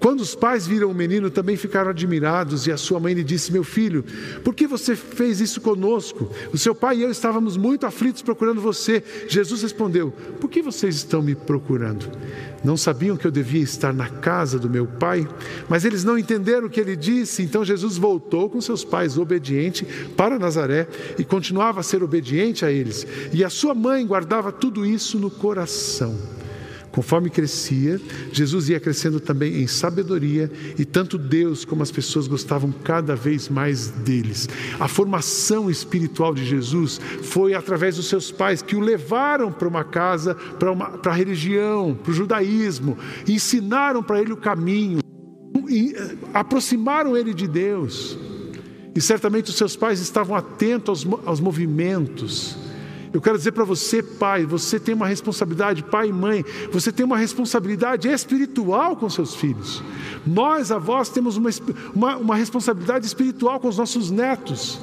Quando 0.00 0.20
os 0.20 0.34
pais 0.34 0.66
viram 0.66 0.90
o 0.90 0.94
menino, 0.94 1.28
também 1.28 1.56
ficaram 1.56 1.90
admirados, 1.90 2.66
e 2.66 2.72
a 2.72 2.76
sua 2.76 3.00
mãe 3.00 3.14
lhe 3.14 3.24
disse: 3.24 3.52
Meu 3.52 3.64
filho, 3.64 4.04
por 4.44 4.54
que 4.54 4.66
você 4.66 4.94
fez 4.94 5.40
isso 5.40 5.60
conosco? 5.60 6.30
O 6.52 6.58
seu 6.58 6.74
pai 6.74 6.98
e 6.98 7.02
eu 7.02 7.10
estávamos 7.10 7.56
muito 7.56 7.84
aflitos 7.84 8.22
procurando 8.22 8.60
você. 8.60 9.02
Jesus 9.28 9.62
respondeu: 9.62 10.12
Por 10.40 10.48
que 10.48 10.62
vocês 10.62 10.94
estão 10.96 11.20
me 11.20 11.34
procurando? 11.34 12.08
Não 12.64 12.76
sabiam 12.76 13.16
que 13.16 13.26
eu 13.26 13.30
devia 13.30 13.62
estar 13.62 13.92
na 13.92 14.08
casa 14.08 14.58
do 14.58 14.70
meu 14.70 14.86
pai? 14.86 15.26
Mas 15.68 15.84
eles 15.84 16.04
não 16.04 16.16
entenderam 16.16 16.68
o 16.68 16.70
que 16.70 16.80
ele 16.80 16.96
disse. 16.96 17.42
Então 17.42 17.64
Jesus 17.64 17.96
voltou 17.96 18.48
com 18.48 18.60
seus 18.60 18.84
pais, 18.84 19.18
obediente, 19.18 19.84
para 20.16 20.38
Nazaré 20.38 20.86
e 21.18 21.24
continuava 21.24 21.80
a 21.80 21.84
ser 21.84 22.02
obediente 22.04 22.64
a 22.64 22.70
eles. 22.70 23.06
E 23.32 23.44
a 23.44 23.50
sua 23.50 23.74
mãe 23.74 24.06
guardava 24.06 24.52
tudo 24.52 24.86
isso 24.86 25.18
no 25.18 25.30
coração. 25.30 26.16
Conforme 26.98 27.30
crescia, 27.30 28.00
Jesus 28.32 28.68
ia 28.68 28.80
crescendo 28.80 29.20
também 29.20 29.62
em 29.62 29.68
sabedoria 29.68 30.50
e 30.76 30.84
tanto 30.84 31.16
Deus 31.16 31.64
como 31.64 31.80
as 31.80 31.92
pessoas 31.92 32.26
gostavam 32.26 32.72
cada 32.72 33.14
vez 33.14 33.48
mais 33.48 33.86
deles. 33.88 34.48
A 34.80 34.88
formação 34.88 35.70
espiritual 35.70 36.34
de 36.34 36.44
Jesus 36.44 37.00
foi 37.22 37.54
através 37.54 37.94
dos 37.94 38.08
seus 38.08 38.32
pais 38.32 38.62
que 38.62 38.74
o 38.74 38.80
levaram 38.80 39.52
para 39.52 39.68
uma 39.68 39.84
casa, 39.84 40.34
para, 40.34 40.72
uma, 40.72 40.90
para 40.98 41.12
a 41.12 41.14
religião, 41.14 41.94
para 41.94 42.10
o 42.10 42.14
judaísmo, 42.14 42.98
ensinaram 43.28 44.02
para 44.02 44.20
ele 44.20 44.32
o 44.32 44.36
caminho, 44.36 44.98
aproximaram 46.34 47.16
ele 47.16 47.32
de 47.32 47.46
Deus. 47.46 48.18
E 48.92 49.00
certamente 49.00 49.50
os 49.50 49.56
seus 49.56 49.76
pais 49.76 50.00
estavam 50.00 50.34
atentos 50.34 51.06
aos, 51.06 51.20
aos 51.24 51.38
movimentos 51.38 52.67
eu 53.12 53.20
quero 53.20 53.38
dizer 53.38 53.52
para 53.52 53.64
você, 53.64 54.02
pai, 54.02 54.44
você 54.44 54.78
tem 54.78 54.94
uma 54.94 55.06
responsabilidade, 55.06 55.82
pai 55.82 56.08
e 56.08 56.12
mãe, 56.12 56.44
você 56.70 56.92
tem 56.92 57.04
uma 57.04 57.16
responsabilidade 57.16 58.08
espiritual 58.08 58.96
com 58.96 59.08
seus 59.08 59.34
filhos. 59.34 59.82
Nós, 60.26 60.70
avós, 60.70 61.08
temos 61.08 61.36
uma, 61.36 61.50
uma, 61.94 62.16
uma 62.16 62.36
responsabilidade 62.36 63.06
espiritual 63.06 63.58
com 63.60 63.68
os 63.68 63.78
nossos 63.78 64.10
netos. 64.10 64.80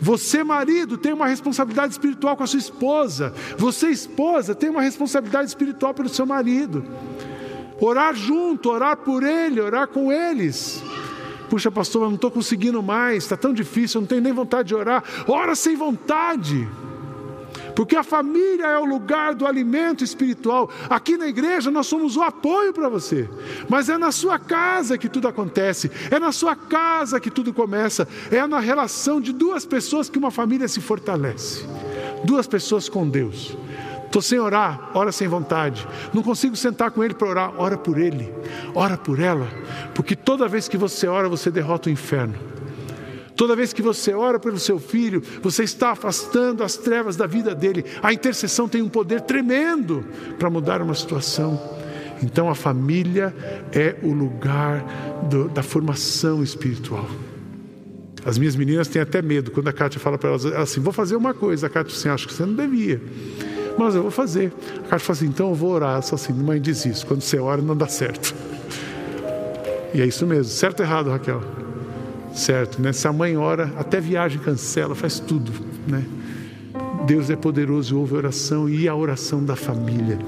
Você, 0.00 0.44
marido, 0.44 0.98
tem 0.98 1.12
uma 1.12 1.26
responsabilidade 1.26 1.92
espiritual 1.92 2.36
com 2.36 2.42
a 2.42 2.46
sua 2.46 2.58
esposa. 2.58 3.32
Você, 3.56 3.88
esposa, 3.88 4.54
tem 4.54 4.70
uma 4.70 4.82
responsabilidade 4.82 5.48
espiritual 5.48 5.94
pelo 5.94 6.08
seu 6.08 6.26
marido. 6.26 6.84
Orar 7.80 8.14
junto, 8.14 8.70
orar 8.70 8.96
por 8.96 9.22
ele, 9.22 9.60
orar 9.60 9.88
com 9.88 10.10
eles. 10.10 10.82
Puxa, 11.48 11.70
pastor, 11.70 12.02
eu 12.02 12.08
não 12.08 12.16
estou 12.16 12.30
conseguindo 12.30 12.82
mais, 12.82 13.24
está 13.24 13.36
tão 13.36 13.52
difícil, 13.52 13.98
eu 13.98 14.02
não 14.02 14.08
tenho 14.08 14.22
nem 14.22 14.32
vontade 14.32 14.68
de 14.68 14.74
orar. 14.74 15.02
Ora 15.26 15.54
sem 15.54 15.76
vontade. 15.76 16.68
Porque 17.76 17.94
a 17.94 18.02
família 18.02 18.64
é 18.64 18.78
o 18.78 18.86
lugar 18.86 19.34
do 19.34 19.46
alimento 19.46 20.02
espiritual. 20.02 20.70
Aqui 20.88 21.18
na 21.18 21.28
igreja 21.28 21.70
nós 21.70 21.86
somos 21.86 22.16
o 22.16 22.22
apoio 22.22 22.72
para 22.72 22.88
você. 22.88 23.28
Mas 23.68 23.90
é 23.90 23.98
na 23.98 24.10
sua 24.10 24.38
casa 24.38 24.96
que 24.96 25.10
tudo 25.10 25.28
acontece. 25.28 25.90
É 26.10 26.18
na 26.18 26.32
sua 26.32 26.56
casa 26.56 27.20
que 27.20 27.30
tudo 27.30 27.52
começa. 27.52 28.08
É 28.30 28.46
na 28.46 28.58
relação 28.58 29.20
de 29.20 29.30
duas 29.30 29.66
pessoas 29.66 30.08
que 30.08 30.18
uma 30.18 30.30
família 30.30 30.66
se 30.66 30.80
fortalece. 30.80 31.66
Duas 32.24 32.46
pessoas 32.46 32.88
com 32.88 33.06
Deus. 33.06 33.54
Estou 34.06 34.22
sem 34.22 34.38
orar, 34.38 34.92
ora 34.94 35.12
sem 35.12 35.28
vontade. 35.28 35.86
Não 36.14 36.22
consigo 36.22 36.56
sentar 36.56 36.90
com 36.90 37.04
ele 37.04 37.12
para 37.12 37.28
orar, 37.28 37.52
ora 37.58 37.76
por 37.76 37.98
ele, 37.98 38.32
ora 38.74 38.96
por 38.96 39.20
ela, 39.20 39.46
porque 39.94 40.16
toda 40.16 40.48
vez 40.48 40.68
que 40.68 40.78
você 40.78 41.06
ora, 41.06 41.28
você 41.28 41.50
derrota 41.50 41.90
o 41.90 41.92
inferno. 41.92 42.55
Toda 43.36 43.54
vez 43.54 43.72
que 43.72 43.82
você 43.82 44.14
ora 44.14 44.40
pelo 44.40 44.58
seu 44.58 44.78
filho, 44.78 45.22
você 45.42 45.62
está 45.62 45.90
afastando 45.90 46.64
as 46.64 46.76
trevas 46.76 47.16
da 47.16 47.26
vida 47.26 47.54
dele. 47.54 47.84
A 48.02 48.12
intercessão 48.12 48.66
tem 48.66 48.80
um 48.80 48.88
poder 48.88 49.20
tremendo 49.20 50.04
para 50.38 50.48
mudar 50.48 50.80
uma 50.80 50.94
situação. 50.94 51.60
Então 52.22 52.48
a 52.48 52.54
família 52.54 53.34
é 53.72 53.96
o 54.02 54.12
lugar 54.12 54.82
do, 55.28 55.48
da 55.48 55.62
formação 55.62 56.42
espiritual. 56.42 57.06
As 58.24 58.38
minhas 58.38 58.56
meninas 58.56 58.88
têm 58.88 59.02
até 59.02 59.20
medo 59.20 59.50
quando 59.50 59.68
a 59.68 59.72
Kátia 59.72 60.00
fala 60.00 60.16
para 60.16 60.30
elas 60.30 60.46
assim: 60.46 60.80
vou 60.80 60.92
fazer 60.92 61.14
uma 61.14 61.34
coisa. 61.34 61.66
A 61.66 61.70
Kátia 61.70 61.94
assim: 61.94 62.08
acho 62.08 62.26
que 62.26 62.32
você 62.32 62.46
não 62.46 62.54
devia. 62.54 63.00
Mas 63.78 63.94
eu 63.94 64.00
vou 64.00 64.10
fazer. 64.10 64.50
A 64.78 64.88
Kátia 64.88 64.98
fala 64.98 65.12
assim: 65.12 65.26
então 65.26 65.50
eu 65.50 65.54
vou 65.54 65.72
orar. 65.72 66.02
Só 66.02 66.14
assim, 66.14 66.32
mãe 66.32 66.58
diz 66.58 66.86
isso: 66.86 67.06
quando 67.06 67.20
você 67.20 67.38
ora 67.38 67.60
não 67.60 67.76
dá 67.76 67.86
certo. 67.86 68.34
E 69.92 70.00
é 70.00 70.06
isso 70.06 70.26
mesmo. 70.26 70.50
Certo 70.50 70.80
ou 70.80 70.86
errado, 70.86 71.10
Raquel? 71.10 71.65
Certo, 72.36 72.82
né? 72.82 72.92
Se 72.92 73.08
a 73.08 73.12
mãe 73.14 73.34
ora, 73.34 73.72
até 73.78 73.98
viagem 73.98 74.38
cancela, 74.38 74.94
faz 74.94 75.18
tudo, 75.18 75.50
né? 75.88 76.04
Deus 77.06 77.30
é 77.30 77.36
poderoso 77.36 77.94
e 77.94 77.98
ouve 77.98 78.14
a 78.14 78.18
oração 78.18 78.68
e 78.68 78.86
a 78.86 78.94
oração 78.94 79.42
da 79.42 79.56
família. 79.56 80.18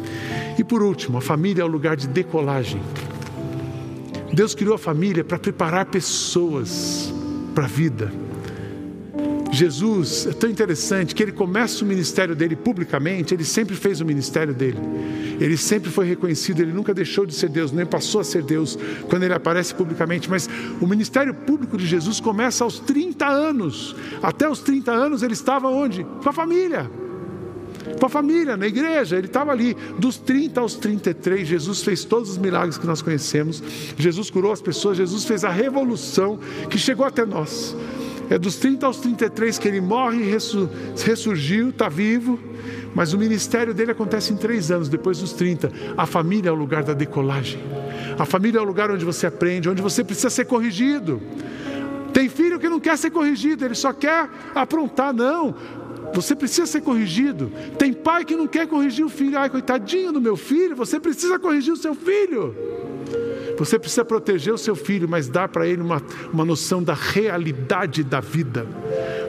E 0.59 0.64
por 0.64 0.83
último, 0.83 1.18
a 1.18 1.21
família 1.21 1.61
é 1.61 1.64
o 1.64 1.68
lugar 1.68 1.97
de 1.97 2.09
decolagem. 2.09 2.81
Deus 4.33 4.55
criou 4.55 4.75
a 4.75 4.79
família 4.79 5.23
para 5.23 5.38
preparar 5.38 5.85
pessoas 5.87 7.12
para 7.55 7.64
a 7.64 7.68
vida. 7.68 8.11
Jesus 9.59 10.25
é 10.27 10.33
tão 10.33 10.49
interessante 10.49 11.16
que 11.16 11.21
ele 11.21 11.33
começa 11.33 11.85
o 11.85 11.88
ministério 11.88 12.37
dele 12.37 12.55
publicamente, 12.55 13.35
ele 13.35 13.42
sempre 13.42 13.75
fez 13.75 14.01
o 14.01 14.05
ministério 14.05 14.55
dele. 14.55 14.79
Ele 15.40 15.57
sempre 15.57 15.90
foi 15.90 16.07
reconhecido, 16.07 16.61
ele 16.61 16.73
nunca 16.73 16.94
deixou 16.94 17.27
de 17.27 17.35
ser 17.35 17.49
Deus, 17.49 17.73
nem 17.73 17.85
passou 17.85 18.21
a 18.21 18.25
ser 18.25 18.42
Deus 18.44 18.79
quando 19.09 19.25
ele 19.25 19.35
aparece 19.35 19.75
publicamente. 19.75 20.31
Mas 20.31 20.49
o 20.81 20.87
ministério 20.87 21.35
público 21.35 21.77
de 21.77 21.87
Jesus 21.87 22.21
começa 22.21 22.62
aos 22.62 22.79
30 22.79 23.27
anos. 23.27 23.97
Até 24.23 24.49
os 24.49 24.61
30 24.61 24.92
anos 24.92 25.25
ele 25.25 25.33
estava 25.33 25.68
onde? 25.68 26.05
Com 26.23 26.29
a 26.29 26.33
família. 26.33 26.88
Com 27.99 28.07
a 28.07 28.09
família, 28.09 28.57
na 28.57 28.66
igreja, 28.66 29.16
ele 29.16 29.27
estava 29.27 29.51
ali. 29.51 29.77
Dos 29.99 30.18
30 30.18 30.61
aos 30.61 30.77
33, 30.77 31.49
Jesus 31.49 31.83
fez 31.83 32.05
todos 32.05 32.31
os 32.31 32.38
milagres 32.38 32.79
que 32.79 32.87
nós 32.87 33.03
conhecemos. 33.03 33.61
Jesus 33.97 34.31
curou 34.31 34.53
as 34.53 34.61
pessoas, 34.61 34.97
Jesus 34.97 35.25
fez 35.25 35.42
a 35.44 35.51
revolução 35.51 36.38
que 36.71 36.79
chegou 36.79 37.05
até 37.05 37.27
nós. 37.27 37.77
É 38.31 38.38
dos 38.38 38.57
30 38.57 38.87
aos 38.87 38.99
33 38.99 39.59
que 39.59 39.69
ele 39.69 39.81
morre 39.81 40.23
e 40.23 41.05
ressurgiu, 41.05 41.71
está 41.71 41.88
vivo. 41.88 42.38
Mas 42.95 43.12
o 43.12 43.19
ministério 43.19 43.73
dele 43.73 43.93
acontece 43.93 44.33
em 44.33 44.37
três 44.37 44.71
anos, 44.71 44.88
depois 44.88 45.19
dos 45.19 45.33
30. 45.33 45.71
A 45.97 46.07
família 46.07 46.49
é 46.51 46.53
o 46.53 46.57
lugar 46.57 46.83
da 46.83 46.93
decolagem. 46.93 47.61
A 48.19 48.25
família 48.25 48.59
é 48.59 48.62
o 48.62 48.64
lugar 48.64 48.91
onde 48.91 49.05
você 49.05 49.27
aprende, 49.27 49.69
onde 49.69 49.81
você 49.81 50.03
precisa 50.03 50.31
ser 50.31 50.45
corrigido. 50.47 51.23
Tem 52.12 52.29
filho 52.29 52.59
que 52.59 52.69
não 52.69 52.81
quer 52.81 52.99
ser 52.99 53.11
corrigido, 53.11 53.64
ele 53.64 53.75
só 53.75 53.93
quer 53.93 54.29
aprontar. 54.55 55.14
Não, 55.14 55.55
você 56.12 56.35
precisa 56.35 56.67
ser 56.67 56.81
corrigido. 56.81 57.53
Tem 57.79 57.93
pai 57.93 58.25
que 58.25 58.35
não 58.35 58.47
quer 58.47 58.67
corrigir 58.67 59.05
o 59.05 59.09
filho. 59.09 59.38
Ai, 59.38 59.49
coitadinho 59.49 60.12
do 60.12 60.21
meu 60.21 60.37
filho, 60.37 60.75
você 60.75 60.99
precisa 60.99 61.38
corrigir 61.38 61.73
o 61.73 61.77
seu 61.77 61.95
filho. 61.95 62.55
Você 63.59 63.79
precisa 63.79 64.05
proteger 64.05 64.55
o 64.55 64.59
seu 64.59 64.77
filho, 64.77 65.09
mas 65.09 65.29
dar 65.29 65.49
para 65.49 65.66
ele 65.66 65.83
uma, 65.83 66.01
uma 66.33 66.44
noção 66.44 66.83
da 66.83 66.94
realidade 66.94 68.05
da 68.05 68.21
vida. 68.21 68.66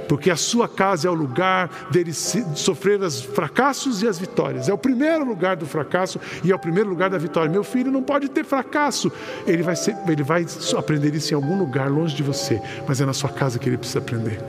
Porque 0.08 0.30
a 0.30 0.36
sua 0.36 0.68
casa 0.68 1.08
é 1.08 1.12
o 1.12 1.14
lugar 1.14 1.88
dele 1.92 2.14
sofrer 2.14 3.02
os 3.02 3.22
fracassos 3.22 4.02
e 4.02 4.08
as 4.08 4.18
vitórias. 4.20 4.70
É 4.70 4.74
o 4.74 4.78
primeiro 4.78 5.26
lugar 5.26 5.56
do 5.56 5.66
fracasso 5.66 6.20
e 6.44 6.52
é 6.52 6.56
o 6.56 6.60
primeiro 6.60 6.90
lugar 6.90 7.10
da 7.10 7.18
vitória. 7.18 7.50
Meu 7.50 7.64
filho 7.64 7.92
não 7.92 8.04
pode 8.04 8.30
ter 8.30 8.44
fracasso. 8.44 9.12
Ele 9.46 9.64
vai, 9.64 9.76
ser, 9.76 9.96
ele 10.08 10.24
vai 10.24 10.46
aprender 10.78 11.14
isso 11.16 11.34
em 11.34 11.36
algum 11.36 11.58
lugar 11.58 11.90
longe 11.90 12.16
de 12.16 12.24
você, 12.24 12.62
mas 12.88 13.02
é 13.02 13.06
na 13.06 13.14
sua 13.14 13.30
casa 13.30 13.60
que 13.60 13.68
ele 13.68 13.78
precisa 13.78 14.00
aprender. 14.00 14.40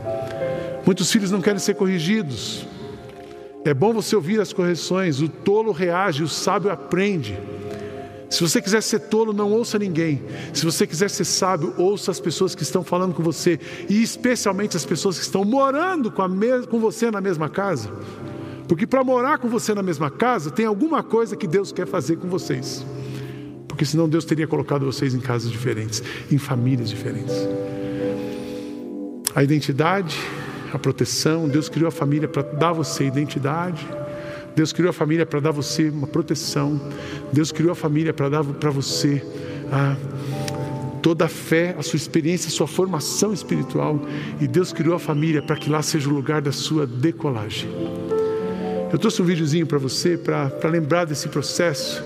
Muitos 0.85 1.11
filhos 1.11 1.31
não 1.31 1.41
querem 1.41 1.59
ser 1.59 1.75
corrigidos. 1.75 2.67
É 3.65 3.75
bom 3.75 3.93
você 3.93 4.17
ouvir 4.17 4.41
as 4.41 4.53
correções. 4.53 5.21
O 5.21 5.29
tolo 5.29 5.73
reage, 5.73 6.23
o 6.23 6.29
sábio 6.29 6.71
aprende. 6.71 7.39
Se 8.31 8.41
você 8.41 8.63
quiser 8.63 8.81
ser 8.81 9.01
tolo, 9.01 9.33
não 9.33 9.51
ouça 9.51 9.77
ninguém. 9.77 10.23
Se 10.55 10.65
você 10.65 10.87
quiser 10.87 11.11
ser 11.11 11.25
sábio, 11.25 11.75
ouça 11.77 12.13
as 12.13 12.21
pessoas 12.21 12.55
que 12.55 12.63
estão 12.63 12.85
falando 12.85 13.13
com 13.13 13.25
você, 13.25 13.59
e 13.89 14.01
especialmente 14.01 14.77
as 14.77 14.87
pessoas 14.87 15.19
que 15.19 15.25
estão 15.25 15.45
morando 15.45 16.13
com, 16.13 16.23
com 16.71 16.79
você 16.79 17.11
na 17.11 17.21
mesma 17.21 17.49
casa. 17.49 17.91
Porque 18.69 18.87
para 18.87 19.03
morar 19.03 19.39
com 19.39 19.49
você 19.49 19.75
na 19.75 19.83
mesma 19.83 20.09
casa, 20.09 20.49
tem 20.49 20.65
alguma 20.65 21.03
coisa 21.03 21.35
que 21.35 21.49
Deus 21.49 21.73
quer 21.73 21.89
fazer 21.89 22.19
com 22.19 22.29
vocês. 22.29 22.87
Porque 23.67 23.85
senão 23.85 24.09
Deus 24.09 24.25
teria 24.25 24.47
colocado 24.47 24.87
vocês 24.87 25.13
em 25.13 25.21
casas 25.21 25.51
diferentes, 25.51 26.01
em 26.31 26.39
famílias 26.39 26.89
diferentes. 26.89 27.35
A 29.35 29.43
identidade, 29.43 30.17
a 30.73 30.79
proteção, 30.79 31.49
Deus 31.49 31.69
criou 31.69 31.89
a 31.89 31.91
família 31.91 32.29
para 32.29 32.43
dar 32.43 32.73
você 32.73 33.05
identidade 33.05 33.85
Deus 34.55 34.73
criou 34.73 34.91
a 34.91 34.93
família 34.93 35.25
para 35.25 35.41
dar 35.41 35.51
você 35.51 35.89
uma 35.89 36.07
proteção. 36.07 36.81
Deus 37.33 37.53
criou 37.53 37.73
a 37.73 37.75
família 37.75 38.13
para 38.13 38.29
dar 38.29 38.45
para 38.45 38.71
você 38.71 39.25
ah, 39.73 39.97
toda 41.01 41.25
a 41.25 41.29
fé, 41.29 41.75
a 41.79 41.83
sua 41.83 41.97
experiência, 41.97 42.49
a 42.49 42.51
sua 42.51 42.67
formação 42.67 43.33
espiritual. 43.33 44.01
E 44.41 44.47
Deus 44.47 44.73
criou 44.73 44.95
a 44.95 44.99
família 44.99 45.43
para 45.43 45.57
que 45.57 45.71
lá 45.71 45.83
seja 45.83 46.09
o 46.09 46.13
lugar 46.13 46.43
da 46.43 46.53
sua 46.53 46.87
decolagem. 46.87 47.71
Eu 48.93 48.99
trouxe 48.99 49.23
um 49.23 49.25
videozinho 49.25 49.67
para 49.67 49.79
você 49.79 50.19
para 50.19 50.69
lembrar 50.69 51.05
desse 51.05 51.29
processo 51.29 52.03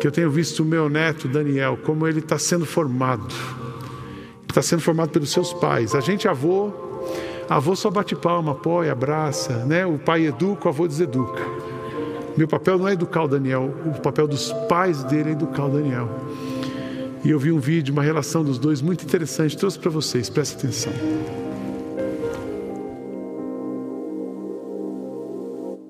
que 0.00 0.06
eu 0.06 0.12
tenho 0.12 0.30
visto 0.30 0.62
o 0.62 0.66
meu 0.66 0.88
neto 0.88 1.28
Daniel, 1.28 1.78
como 1.82 2.06
ele 2.06 2.18
está 2.18 2.38
sendo 2.38 2.64
formado. 2.64 3.34
Está 4.48 4.62
sendo 4.62 4.80
formado 4.80 5.10
pelos 5.10 5.30
seus 5.30 5.52
pais. 5.52 5.94
A 5.94 6.00
gente 6.00 6.28
avô, 6.28 6.72
avô 7.48 7.76
só 7.76 7.90
bate 7.90 8.14
palma, 8.14 8.52
apoia, 8.52 8.92
abraça, 8.92 9.64
né? 9.64 9.84
O 9.84 9.98
pai 9.98 10.26
educa, 10.26 10.66
o 10.66 10.68
avô 10.68 10.86
deseduca. 10.86 11.42
Meu 12.36 12.48
papel 12.48 12.78
não 12.78 12.88
é 12.88 12.92
educar 12.92 13.22
o 13.24 13.28
Daniel, 13.28 13.72
o 13.86 14.00
papel 14.00 14.26
dos 14.26 14.52
pais 14.68 15.04
dele 15.04 15.30
é 15.30 15.32
educar 15.32 15.66
o 15.66 15.68
Daniel. 15.70 16.08
E 17.24 17.30
eu 17.30 17.38
vi 17.38 17.52
um 17.52 17.60
vídeo, 17.60 17.92
uma 17.92 18.02
relação 18.02 18.42
dos 18.44 18.58
dois 18.58 18.82
muito 18.82 19.04
interessante, 19.04 19.56
trouxe 19.56 19.78
para 19.78 19.90
vocês, 19.90 20.28
presta 20.28 20.58
atenção. 20.58 20.92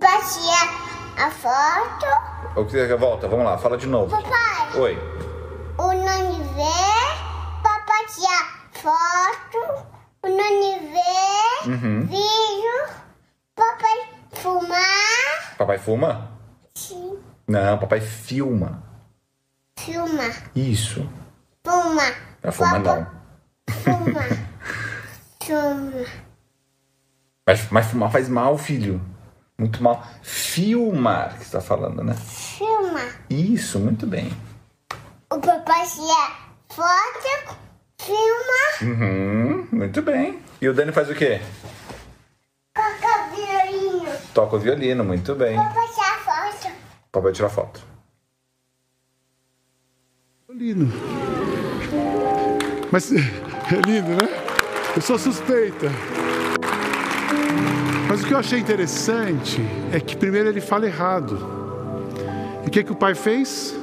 Passeia 0.01 0.69
a 1.17 1.31
foto. 1.31 2.61
O 2.61 2.65
que 2.67 2.95
volta? 2.97 3.27
Vamos 3.27 3.45
lá, 3.45 3.59
fala 3.59 3.77
de 3.77 3.87
novo. 3.87 4.11
Papai. 4.11 4.81
Oi. 4.81 4.99
O 5.79 5.89
nani 5.89 6.43
vê, 6.55 7.63
papai 7.63 8.05
tirar 8.07 8.69
foto, 8.73 9.87
o 10.23 10.29
nani 10.29 10.93
vê, 10.93 11.71
Uhum. 11.71 12.07
vídeo, 12.07 12.95
papai 13.57 14.09
fumar, 14.35 15.55
Papai 15.59 15.79
fuma? 15.79 16.34
Não, 17.47 17.79
papai 17.79 18.01
filma. 18.01 18.83
filma, 19.79 20.31
Isso. 20.55 21.07
fuma, 21.67 22.03
Não 22.43 22.53
fuma 22.53 22.79
não. 22.79 23.07
fuma, 23.71 24.23
fuma, 25.45 26.07
Mas, 27.47 27.69
mas 27.71 27.87
fumar 27.87 28.11
faz 28.11 28.29
mal, 28.29 28.57
filho. 28.57 29.01
Muito 29.59 29.83
mal. 29.83 30.05
Filmar, 30.23 31.33
que 31.35 31.39
você 31.41 31.45
está 31.45 31.61
falando, 31.61 32.03
né? 32.03 32.15
filma. 32.15 33.01
Isso, 33.29 33.79
muito 33.79 34.07
bem. 34.07 34.33
O 35.31 35.39
papai 35.39 35.87
tira 35.87 36.33
foto, 36.71 37.57
filma, 38.01 38.65
Uhum, 38.83 39.69
muito 39.71 40.03
bem. 40.03 40.41
E 40.61 40.69
o 40.69 40.75
Dani 40.75 40.93
faz 40.93 41.09
o 41.11 41.15
quê? 41.15 41.41
toca 42.75 43.29
violino, 43.35 44.19
Toca 44.35 44.57
o 44.57 44.59
violino, 44.59 45.05
muito 45.05 45.35
bem. 45.35 45.57
papai. 45.57 45.85
Papai 47.15 47.31
tirar 47.31 47.49
foto. 47.49 47.81
Lindo. 50.51 50.89
Mas 52.91 53.13
é 53.13 53.19
lindo, 53.87 54.09
né? 54.11 54.29
Eu 54.97 55.01
sou 55.01 55.17
suspeita. 55.17 55.87
Mas 58.09 58.21
o 58.23 58.27
que 58.27 58.35
eu 58.35 58.39
achei 58.39 58.59
interessante 58.59 59.61
é 59.93 60.01
que 60.01 60.17
primeiro 60.17 60.49
ele 60.49 60.61
fala 60.61 60.87
errado. 60.87 61.39
E 62.65 62.67
o 62.67 62.71
que, 62.71 62.83
que 62.83 62.91
o 62.91 62.97
pai 62.97 63.15
fez? 63.15 63.77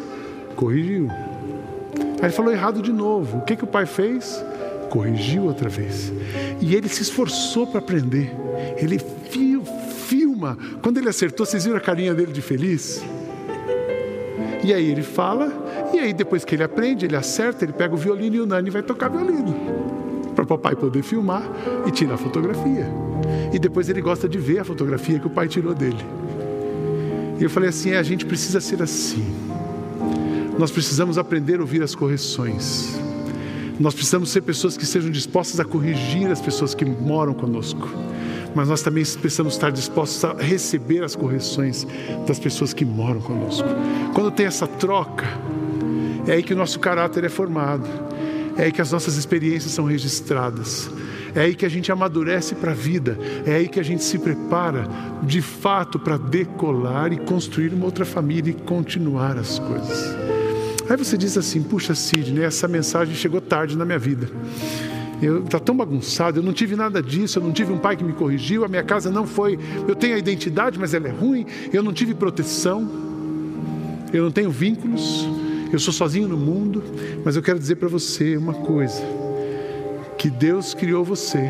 Corrigiu. 0.57 1.07
Aí 1.09 2.25
ele 2.25 2.33
falou 2.33 2.51
errado 2.51 2.81
de 2.81 2.91
novo. 2.91 3.37
O 3.37 3.41
que, 3.43 3.55
que 3.55 3.63
o 3.63 3.67
pai 3.67 3.85
fez? 3.85 4.43
Corrigiu 4.89 5.43
outra 5.45 5.69
vez. 5.69 6.11
E 6.59 6.75
ele 6.75 6.89
se 6.89 7.01
esforçou 7.01 7.65
para 7.65 7.79
aprender. 7.79 8.29
Ele 8.75 8.99
fil- 8.99 9.63
filma. 10.05 10.57
Quando 10.81 10.97
ele 10.97 11.07
acertou, 11.07 11.45
vocês 11.45 11.63
viram 11.63 11.77
a 11.77 11.81
carinha 11.81 12.13
dele 12.13 12.33
de 12.33 12.41
feliz? 12.41 13.01
E 14.63 14.73
aí 14.73 14.91
ele 14.91 15.01
fala, 15.01 15.51
e 15.93 15.99
aí 15.99 16.13
depois 16.13 16.45
que 16.45 16.55
ele 16.55 16.63
aprende, 16.63 17.05
ele 17.05 17.15
acerta, 17.15 17.65
ele 17.65 17.73
pega 17.73 17.93
o 17.93 17.97
violino 17.97 18.35
e 18.35 18.41
o 18.41 18.45
Nani 18.45 18.69
vai 18.69 18.83
tocar 18.83 19.09
violino. 19.09 19.55
Para 20.35 20.43
o 20.43 20.47
papai 20.47 20.75
poder 20.75 21.01
filmar 21.01 21.43
e 21.85 21.91
tirar 21.91 22.17
fotografia. 22.17 22.87
E 23.51 23.59
depois 23.59 23.89
ele 23.89 24.01
gosta 24.01 24.29
de 24.29 24.37
ver 24.37 24.59
a 24.59 24.63
fotografia 24.63 25.19
que 25.19 25.27
o 25.27 25.29
pai 25.29 25.47
tirou 25.47 25.73
dele. 25.73 26.05
E 27.39 27.43
eu 27.43 27.49
falei 27.49 27.69
assim: 27.69 27.91
é, 27.91 27.97
a 27.97 28.03
gente 28.03 28.25
precisa 28.25 28.61
ser 28.61 28.81
assim. 28.81 29.25
Nós 30.57 30.69
precisamos 30.69 31.17
aprender 31.17 31.57
a 31.57 31.61
ouvir 31.61 31.81
as 31.81 31.95
correções. 31.95 32.99
Nós 33.79 33.95
precisamos 33.95 34.29
ser 34.29 34.41
pessoas 34.41 34.77
que 34.77 34.85
sejam 34.85 35.09
dispostas 35.09 35.59
a 35.59 35.65
corrigir 35.65 36.29
as 36.31 36.39
pessoas 36.39 36.75
que 36.75 36.85
moram 36.85 37.33
conosco. 37.33 37.89
Mas 38.55 38.67
nós 38.67 38.81
também 38.81 39.03
precisamos 39.03 39.53
estar 39.53 39.71
dispostos 39.71 40.23
a 40.23 40.33
receber 40.33 41.03
as 41.03 41.15
correções 41.15 41.85
das 42.27 42.39
pessoas 42.39 42.73
que 42.73 42.85
moram 42.85 43.21
conosco. 43.21 43.67
Quando 44.13 44.31
tem 44.31 44.45
essa 44.45 44.67
troca, 44.67 45.25
é 46.27 46.33
aí 46.33 46.43
que 46.43 46.53
o 46.53 46.57
nosso 46.57 46.79
caráter 46.79 47.23
é 47.23 47.29
formado, 47.29 47.87
é 48.57 48.65
aí 48.65 48.71
que 48.71 48.81
as 48.81 48.91
nossas 48.91 49.15
experiências 49.15 49.71
são 49.71 49.85
registradas, 49.85 50.89
é 51.33 51.41
aí 51.41 51.55
que 51.55 51.65
a 51.65 51.69
gente 51.69 51.91
amadurece 51.91 52.55
para 52.55 52.71
a 52.71 52.75
vida, 52.75 53.17
é 53.45 53.55
aí 53.55 53.67
que 53.67 53.79
a 53.79 53.83
gente 53.83 54.03
se 54.03 54.19
prepara 54.19 54.87
de 55.23 55.41
fato 55.41 55.97
para 55.97 56.17
decolar 56.17 57.13
e 57.13 57.17
construir 57.17 57.73
uma 57.73 57.85
outra 57.85 58.05
família 58.05 58.51
e 58.51 58.53
continuar 58.53 59.37
as 59.37 59.57
coisas. 59.57 60.15
Aí 60.89 60.97
você 60.97 61.17
diz 61.17 61.37
assim: 61.37 61.63
puxa, 61.63 61.95
Sidney, 61.95 62.43
essa 62.43 62.67
mensagem 62.67 63.15
chegou 63.15 63.39
tarde 63.39 63.77
na 63.77 63.85
minha 63.85 63.99
vida. 63.99 64.29
Está 65.21 65.59
tão 65.59 65.75
bagunçado, 65.77 66.39
eu 66.39 66.43
não 66.43 66.51
tive 66.51 66.75
nada 66.75 67.01
disso, 67.01 67.37
eu 67.37 67.43
não 67.43 67.51
tive 67.51 67.71
um 67.71 67.77
pai 67.77 67.95
que 67.95 68.03
me 68.03 68.13
corrigiu, 68.13 68.65
a 68.65 68.67
minha 68.67 68.83
casa 68.83 69.11
não 69.11 69.27
foi. 69.27 69.59
Eu 69.87 69.95
tenho 69.95 70.15
a 70.15 70.17
identidade, 70.17 70.79
mas 70.79 70.93
ela 70.93 71.07
é 71.07 71.11
ruim, 71.11 71.45
eu 71.71 71.83
não 71.83 71.93
tive 71.93 72.15
proteção, 72.15 72.89
eu 74.11 74.23
não 74.23 74.31
tenho 74.31 74.49
vínculos, 74.49 75.27
eu 75.71 75.79
sou 75.79 75.93
sozinho 75.93 76.27
no 76.27 76.37
mundo. 76.37 76.83
Mas 77.23 77.35
eu 77.35 77.43
quero 77.43 77.59
dizer 77.59 77.75
para 77.75 77.87
você 77.87 78.35
uma 78.35 78.53
coisa: 78.53 79.01
que 80.17 80.29
Deus 80.29 80.73
criou 80.73 81.03
você. 81.03 81.49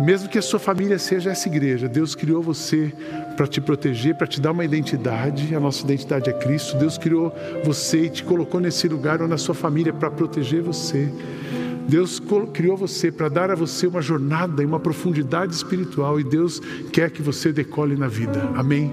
Mesmo 0.00 0.28
que 0.28 0.36
a 0.36 0.42
sua 0.42 0.58
família 0.58 0.98
seja 0.98 1.30
essa 1.30 1.48
igreja, 1.48 1.88
Deus 1.88 2.14
criou 2.14 2.42
você 2.42 2.92
para 3.34 3.46
te 3.46 3.62
proteger, 3.62 4.14
para 4.14 4.26
te 4.26 4.40
dar 4.40 4.52
uma 4.52 4.64
identidade. 4.64 5.54
A 5.54 5.60
nossa 5.60 5.82
identidade 5.84 6.28
é 6.28 6.34
Cristo. 6.34 6.76
Deus 6.76 6.98
criou 6.98 7.34
você 7.64 8.04
e 8.04 8.10
te 8.10 8.22
colocou 8.22 8.60
nesse 8.60 8.86
lugar 8.88 9.22
ou 9.22 9.28
na 9.28 9.38
sua 9.38 9.54
família 9.54 9.92
para 9.92 10.10
proteger 10.10 10.62
você. 10.62 11.10
Deus 11.88 12.20
criou 12.52 12.76
você 12.76 13.12
para 13.12 13.28
dar 13.28 13.50
a 13.50 13.54
você 13.54 13.86
uma 13.86 14.02
jornada 14.02 14.62
e 14.62 14.66
uma 14.66 14.80
profundidade 14.80 15.54
espiritual 15.54 16.18
e 16.18 16.24
Deus 16.24 16.60
quer 16.92 17.10
que 17.10 17.22
você 17.22 17.52
decole 17.52 17.96
na 17.96 18.08
vida. 18.08 18.50
Amém? 18.54 18.92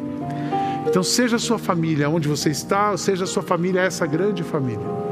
Então, 0.88 1.02
seja 1.02 1.38
a 1.38 1.40
sua 1.40 1.58
família 1.58 2.08
onde 2.08 2.28
você 2.28 2.50
está, 2.52 2.96
seja 2.98 3.24
a 3.24 3.28
sua 3.28 3.42
família 3.42 3.82
essa 3.82 4.06
grande 4.06 4.44
família. 4.44 5.04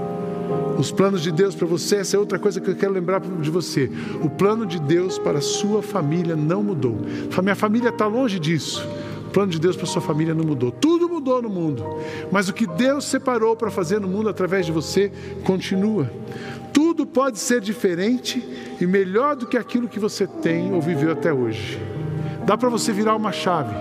Os 0.78 0.92
planos 0.92 1.22
de 1.22 1.32
Deus 1.32 1.56
para 1.56 1.68
você, 1.68 1.98
essa 1.98 2.16
é 2.16 2.20
outra 2.20 2.38
coisa 2.40 2.60
que 2.62 2.70
eu 2.70 2.76
quero 2.76 2.94
lembrar 2.94 3.20
de 3.20 3.50
você. 3.50 3.90
O 4.22 4.30
plano 4.30 4.66
de 4.66 4.80
Deus 4.80 5.18
para 5.18 5.40
a 5.40 5.42
sua 5.42 5.82
família 5.82 6.36
não 6.36 6.64
mudou. 6.64 7.00
Minha 7.42 7.56
família 7.56 7.90
está 7.90 8.06
longe 8.06 8.40
disso. 8.40 8.88
O 9.28 9.32
plano 9.32 9.52
de 9.52 9.60
Deus 9.60 9.76
para 9.76 9.86
a 9.86 9.88
sua 9.88 10.02
família 10.02 10.34
não 10.34 10.44
mudou. 10.44 10.72
Tudo 10.72 11.08
mudou 11.08 11.42
no 11.42 11.50
mundo. 11.50 11.84
Mas 12.32 12.50
o 12.50 12.54
que 12.54 12.68
Deus 12.68 13.06
separou 13.06 13.56
para 13.56 13.72
fazer 13.72 14.00
no 14.00 14.08
mundo 14.08 14.28
através 14.28 14.66
de 14.66 14.72
você 14.72 15.12
continua. 15.44 16.12
Tudo 16.92 17.06
pode 17.06 17.40
ser 17.40 17.62
diferente 17.62 18.46
e 18.82 18.86
melhor 18.86 19.34
do 19.34 19.48
que 19.48 19.56
aquilo 19.56 19.88
que 19.88 19.98
você 19.98 20.28
tem 20.28 20.74
ou 20.74 20.82
viveu 20.82 21.14
até 21.14 21.32
hoje. 21.32 21.80
Dá 22.46 22.58
para 22.58 22.68
você 22.68 22.92
virar 22.92 23.16
uma 23.16 23.32
chave 23.32 23.74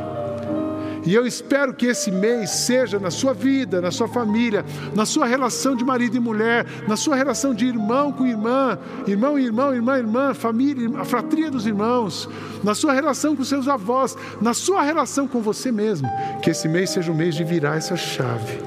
e 1.04 1.12
eu 1.12 1.26
espero 1.26 1.74
que 1.74 1.86
esse 1.86 2.08
mês 2.12 2.50
seja 2.50 3.00
na 3.00 3.10
sua 3.10 3.34
vida, 3.34 3.80
na 3.80 3.90
sua 3.90 4.06
família, 4.06 4.64
na 4.94 5.04
sua 5.04 5.26
relação 5.26 5.74
de 5.74 5.84
marido 5.84 6.16
e 6.16 6.20
mulher, 6.20 6.64
na 6.86 6.96
sua 6.96 7.16
relação 7.16 7.52
de 7.52 7.66
irmão 7.66 8.12
com 8.12 8.24
irmã, 8.24 8.78
irmão 9.08 9.36
e 9.36 9.44
irmão, 9.44 9.74
irmã 9.74 9.96
e 9.96 10.00
irmã, 10.02 10.32
família, 10.32 10.88
a 10.96 11.04
fratria 11.04 11.50
dos 11.50 11.66
irmãos, 11.66 12.28
na 12.62 12.76
sua 12.76 12.92
relação 12.92 13.34
com 13.34 13.42
seus 13.42 13.66
avós, 13.66 14.16
na 14.40 14.54
sua 14.54 14.82
relação 14.82 15.26
com 15.26 15.40
você 15.40 15.72
mesmo. 15.72 16.08
Que 16.44 16.50
esse 16.50 16.68
mês 16.68 16.90
seja 16.90 17.10
o 17.10 17.14
mês 17.14 17.34
de 17.34 17.42
virar 17.42 17.76
essa 17.76 17.96
chave. 17.96 18.60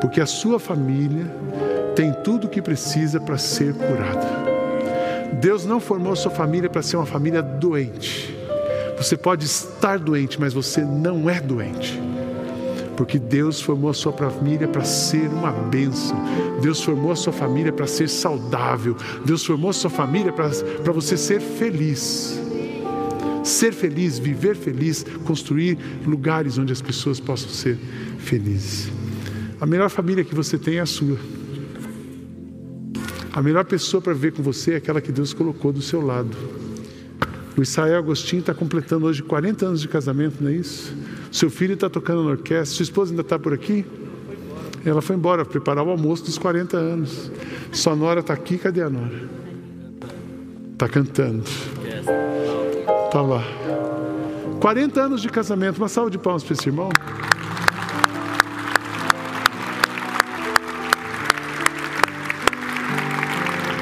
Porque 0.00 0.22
a 0.22 0.26
sua 0.26 0.58
família 0.58 1.30
tem 1.96 2.12
tudo 2.12 2.46
o 2.46 2.50
que 2.50 2.60
precisa 2.60 3.18
para 3.18 3.38
ser 3.38 3.72
curada. 3.74 4.46
Deus 5.40 5.64
não 5.64 5.80
formou 5.80 6.14
sua 6.14 6.30
família 6.30 6.68
para 6.68 6.82
ser 6.82 6.96
uma 6.96 7.06
família 7.06 7.42
doente. 7.42 8.36
Você 8.98 9.16
pode 9.16 9.46
estar 9.46 9.98
doente, 9.98 10.38
mas 10.38 10.52
você 10.52 10.82
não 10.82 11.28
é 11.28 11.40
doente. 11.40 12.00
Porque 12.96 13.18
Deus 13.18 13.60
formou 13.60 13.90
a 13.90 13.94
sua 13.94 14.12
família 14.12 14.68
para 14.68 14.84
ser 14.84 15.28
uma 15.28 15.50
bênção. 15.50 16.16
Deus 16.60 16.82
formou 16.82 17.12
a 17.12 17.16
sua 17.16 17.32
família 17.32 17.72
para 17.72 17.86
ser 17.86 18.08
saudável. 18.08 18.96
Deus 19.24 19.44
formou 19.44 19.70
a 19.70 19.74
sua 19.74 19.90
família 19.90 20.32
para 20.32 20.92
você 20.92 21.16
ser 21.16 21.40
feliz. 21.40 22.40
Ser 23.42 23.72
feliz, 23.72 24.18
viver 24.18 24.56
feliz, 24.56 25.04
construir 25.24 25.78
lugares 26.06 26.58
onde 26.58 26.72
as 26.72 26.82
pessoas 26.82 27.20
possam 27.20 27.50
ser 27.50 27.78
felizes. 28.18 28.90
A 29.60 29.66
melhor 29.66 29.88
família 29.88 30.24
que 30.24 30.34
você 30.34 30.58
tem 30.58 30.76
é 30.76 30.80
a 30.80 30.86
sua. 30.86 31.18
A 33.36 33.42
melhor 33.42 33.66
pessoa 33.66 34.00
para 34.00 34.14
viver 34.14 34.32
com 34.32 34.42
você 34.42 34.72
é 34.72 34.76
aquela 34.76 34.98
que 34.98 35.12
Deus 35.12 35.34
colocou 35.34 35.70
do 35.70 35.82
seu 35.82 36.00
lado. 36.00 36.34
O 37.54 37.60
Israel 37.60 37.98
Agostinho 37.98 38.40
está 38.40 38.54
completando 38.54 39.04
hoje 39.04 39.22
40 39.22 39.66
anos 39.66 39.82
de 39.82 39.88
casamento, 39.88 40.42
não 40.42 40.50
é 40.50 40.54
isso? 40.54 40.96
Seu 41.30 41.50
filho 41.50 41.74
está 41.74 41.90
tocando 41.90 42.24
na 42.24 42.30
orquestra, 42.30 42.64
sua 42.64 42.84
esposa 42.84 43.12
ainda 43.12 43.20
está 43.20 43.38
por 43.38 43.52
aqui? 43.52 43.84
Ela 44.86 45.02
foi 45.02 45.16
embora 45.16 45.44
preparar 45.44 45.84
o 45.84 45.90
almoço 45.90 46.24
dos 46.24 46.38
40 46.38 46.78
anos. 46.78 47.30
Sua 47.72 47.94
nora 47.94 48.20
está 48.20 48.32
aqui, 48.32 48.56
cadê 48.56 48.80
a 48.80 48.88
nora? 48.88 49.28
Está 50.72 50.88
cantando. 50.88 51.44
Está 53.04 53.20
lá. 53.20 53.44
40 54.62 54.98
anos 54.98 55.20
de 55.20 55.28
casamento, 55.28 55.76
uma 55.76 55.88
salva 55.88 56.10
de 56.10 56.16
palmas 56.16 56.42
para 56.42 56.54
esse 56.54 56.70
irmão. 56.70 56.88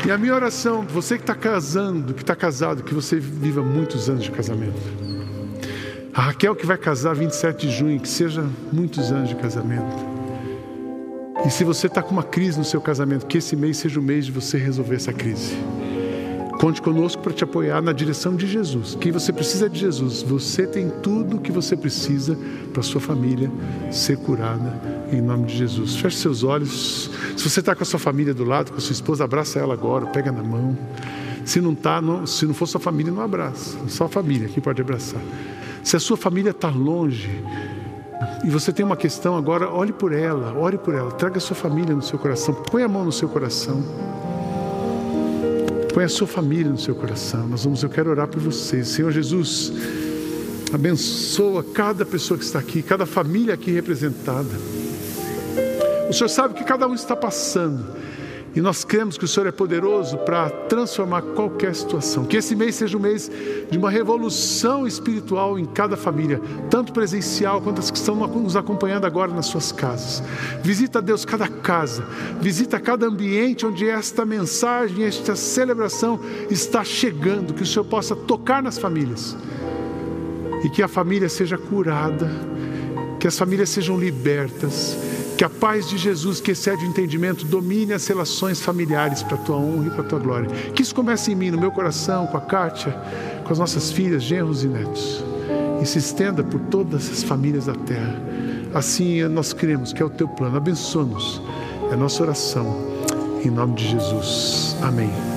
E 0.07 0.11
a 0.11 0.19
minha 0.19 0.35
oração, 0.35 0.83
você 0.83 1.17
que 1.17 1.23
está 1.23 1.35
casando, 1.35 2.13
que 2.13 2.23
está 2.23 2.37
casado, 2.37 2.83
que 2.83 2.93
você 2.93 3.19
viva 3.19 3.63
muitos 3.63 4.11
anos 4.11 4.25
de 4.25 4.31
casamento. 4.31 4.79
A 6.13 6.21
Raquel 6.21 6.55
que 6.55 6.67
vai 6.67 6.77
casar 6.77 7.15
27 7.15 7.67
de 7.67 7.73
junho, 7.73 7.99
que 7.99 8.09
seja 8.09 8.45
muitos 8.71 9.11
anos 9.11 9.31
de 9.31 9.35
casamento. 9.35 9.97
E 11.47 11.51
se 11.51 11.65
você 11.65 11.87
está 11.87 12.03
com 12.03 12.11
uma 12.11 12.23
crise 12.23 12.59
no 12.59 12.65
seu 12.67 12.83
casamento, 12.83 13.25
que 13.25 13.39
esse 13.39 13.57
mês 13.57 13.79
seja 13.79 13.99
o 13.99 14.03
mês 14.03 14.27
de 14.27 14.33
você 14.33 14.59
resolver 14.59 14.97
essa 14.97 15.13
crise. 15.13 15.57
Conte 16.61 16.81
conosco 16.81 17.23
para 17.23 17.33
te 17.33 17.45
apoiar 17.45 17.83
na 17.83 17.93
direção 17.93 18.37
de 18.37 18.47
Jesus. 18.47 18.95
Que 18.95 19.11
você 19.11 19.33
precisa 19.33 19.69
de 19.69 19.79
Jesus. 19.79 20.23
Você 20.23 20.67
tem 20.67 20.89
tudo 21.03 21.37
o 21.37 21.41
que 21.41 21.53
você 21.53 21.77
precisa 21.77 22.39
para 22.73 22.83
sua 22.83 23.01
família 23.01 23.51
ser 23.91 24.17
curada 24.19 24.81
em 25.13 25.21
nome 25.21 25.47
de 25.47 25.57
Jesus. 25.57 25.97
Feche 25.97 26.17
seus 26.17 26.43
olhos. 26.43 27.11
Se 27.37 27.49
você 27.49 27.61
está 27.61 27.75
com 27.75 27.83
a 27.83 27.87
sua 27.87 27.99
família 27.99 28.33
do 28.33 28.45
lado, 28.45 28.73
com 28.73 28.79
a 28.79 28.81
sua 28.81 28.93
esposa, 28.93 29.25
abraça 29.25 29.59
ela 29.59 29.75
agora, 29.75 30.07
pega 30.07 30.33
na 30.33 30.43
mão. 30.43 30.77
Se 31.45 31.61
não 31.61 31.73
está, 31.73 32.01
se 32.27 32.47
não 32.47 32.55
for 32.55 32.67
sua 32.67 32.81
família, 32.81 33.13
não 33.13 33.23
abraça. 33.23 33.77
Só 33.89 34.05
a 34.05 34.09
família 34.09 34.49
que 34.49 34.61
pode 34.61 34.81
abraçar. 34.81 35.21
Se 35.83 35.97
a 35.97 36.01
sua 36.01 36.17
família 36.17 36.51
está 36.51 36.71
longe 36.71 37.45
e 38.43 38.49
você 38.49 38.73
tem 38.73 38.85
uma 38.85 38.97
questão 38.97 39.37
agora, 39.37 39.69
olhe 39.69 39.93
por 39.93 40.13
ela, 40.13 40.57
ore 40.59 40.79
por 40.79 40.95
ela, 40.95 41.11
traga 41.11 41.37
a 41.37 41.41
sua 41.41 41.55
família 41.55 41.95
no 41.95 42.03
seu 42.03 42.19
coração, 42.19 42.55
põe 42.55 42.83
a 42.83 42.89
mão 42.89 43.05
no 43.05 43.13
seu 43.13 43.29
coração. 43.29 43.83
Põe 45.95 46.03
a 46.03 46.09
sua 46.09 46.27
família 46.27 46.73
no 46.73 46.77
seu 46.77 46.93
coração. 46.93 47.47
Nós 47.47 47.63
vamos, 47.63 47.81
eu 47.85 47.89
quero 47.89 48.11
orar 48.11 48.27
por 48.27 48.41
vocês. 48.41 48.89
Senhor 48.89 49.13
Jesus, 49.13 49.73
abençoa 50.73 51.63
cada 51.63 52.05
pessoa 52.05 52.37
que 52.37 52.45
está 52.45 52.59
aqui, 52.59 52.83
cada 52.83 53.07
família 53.07 53.55
aqui 53.55 53.71
representada. 53.71 54.51
O 56.11 56.13
Senhor 56.13 56.29
sabe 56.29 56.55
que 56.55 56.65
cada 56.65 56.89
um 56.89 56.95
está 56.95 57.15
passando. 57.15 57.87
E 58.55 58.61
nós 58.61 58.85
cremos 58.85 59.19
que 59.19 59.25
o 59.25 59.29
Senhor 59.29 59.49
é 59.49 59.53
poderoso 59.53 60.17
para 60.19 60.49
transformar 60.49 61.23
qualquer 61.23 61.75
situação. 61.75 62.25
Que 62.25 62.37
esse 62.37 62.55
mês 62.55 62.77
seja 62.77 62.97
um 62.97 63.01
mês 63.01 63.29
de 63.69 63.77
uma 63.77 63.91
revolução 63.91 64.87
espiritual 64.87 65.59
em 65.59 65.65
cada 65.65 65.97
família, 65.97 66.41
tanto 66.71 66.93
presencial 66.93 67.61
quanto 67.61 67.81
as 67.81 67.91
que 67.91 67.99
estão 67.99 68.15
nos 68.15 68.55
acompanhando 68.55 69.07
agora 69.07 69.33
nas 69.33 69.47
suas 69.47 69.73
casas. 69.73 70.23
Visita, 70.63 71.03
Deus, 71.03 71.25
cada 71.25 71.49
casa, 71.49 72.05
visita 72.41 72.79
cada 72.79 73.07
ambiente 73.07 73.67
onde 73.67 73.89
esta 73.89 74.25
mensagem, 74.25 75.05
esta 75.05 75.35
celebração 75.35 76.21
está 76.49 76.85
chegando. 76.85 77.55
Que 77.55 77.63
o 77.63 77.67
Senhor 77.67 77.85
possa 77.85 78.15
tocar 78.15 78.63
nas 78.63 78.79
famílias 78.79 79.37
e 80.63 80.71
que 80.71 80.83
a 80.83 80.89
família 80.89 81.29
seja 81.29 81.59
curada, 81.59 82.31
que 83.19 83.27
as 83.27 83.37
famílias 83.37 83.69
sejam 83.69 83.99
libertas 83.99 84.97
que 85.37 85.45
a 85.45 85.51
paz 85.51 85.89
de 85.89 85.99
Jesus, 85.99 86.41
que 86.41 86.53
excede 86.53 86.85
o 86.85 86.89
entendimento, 86.89 87.45
domine 87.45 87.93
as 87.93 88.07
relações 88.07 88.61
familiares 88.61 89.23
para 89.23 89.35
a 89.35 89.39
tua 89.39 89.57
honra 89.57 89.87
e 89.87 89.91
para 89.91 90.03
a 90.03 90.05
tua 90.05 90.19
glória. 90.19 90.49
Que 90.73 90.83
isso 90.83 90.95
comece 90.95 91.33
em 91.33 91.35
mim, 91.35 91.51
no 91.51 91.59
meu 91.59 91.73
coração, 91.73 92.27
com 92.27 92.37
a 92.37 92.41
Kátia, 92.41 92.93
com 93.43 93.53
as 93.53 93.59
nossas 93.59 93.91
filhas, 93.91 94.23
genros 94.23 94.63
e 94.65 94.69
netos. 94.69 95.25
E 95.83 95.87
se 95.87 95.99
estenda 95.99 96.43
por 96.43 96.61
todas 96.61 97.11
as 97.11 97.23
famílias 97.23 97.67
da 97.67 97.75
terra. 97.75 98.17
Assim 98.73 99.23
nós 99.29 99.53
cremos 99.53 99.93
que 99.93 100.03
é 100.03 100.05
o 100.05 100.11
teu 100.11 100.29
plano. 100.29 100.57
Abençoa-nos. 100.57 101.43
É 101.91 101.95
a 101.95 101.97
nossa 101.97 102.23
oração. 102.23 102.95
Em 103.45 103.51
nome 103.51 103.75
de 103.75 103.89
Jesus. 103.89 104.77
Amém. 104.83 105.34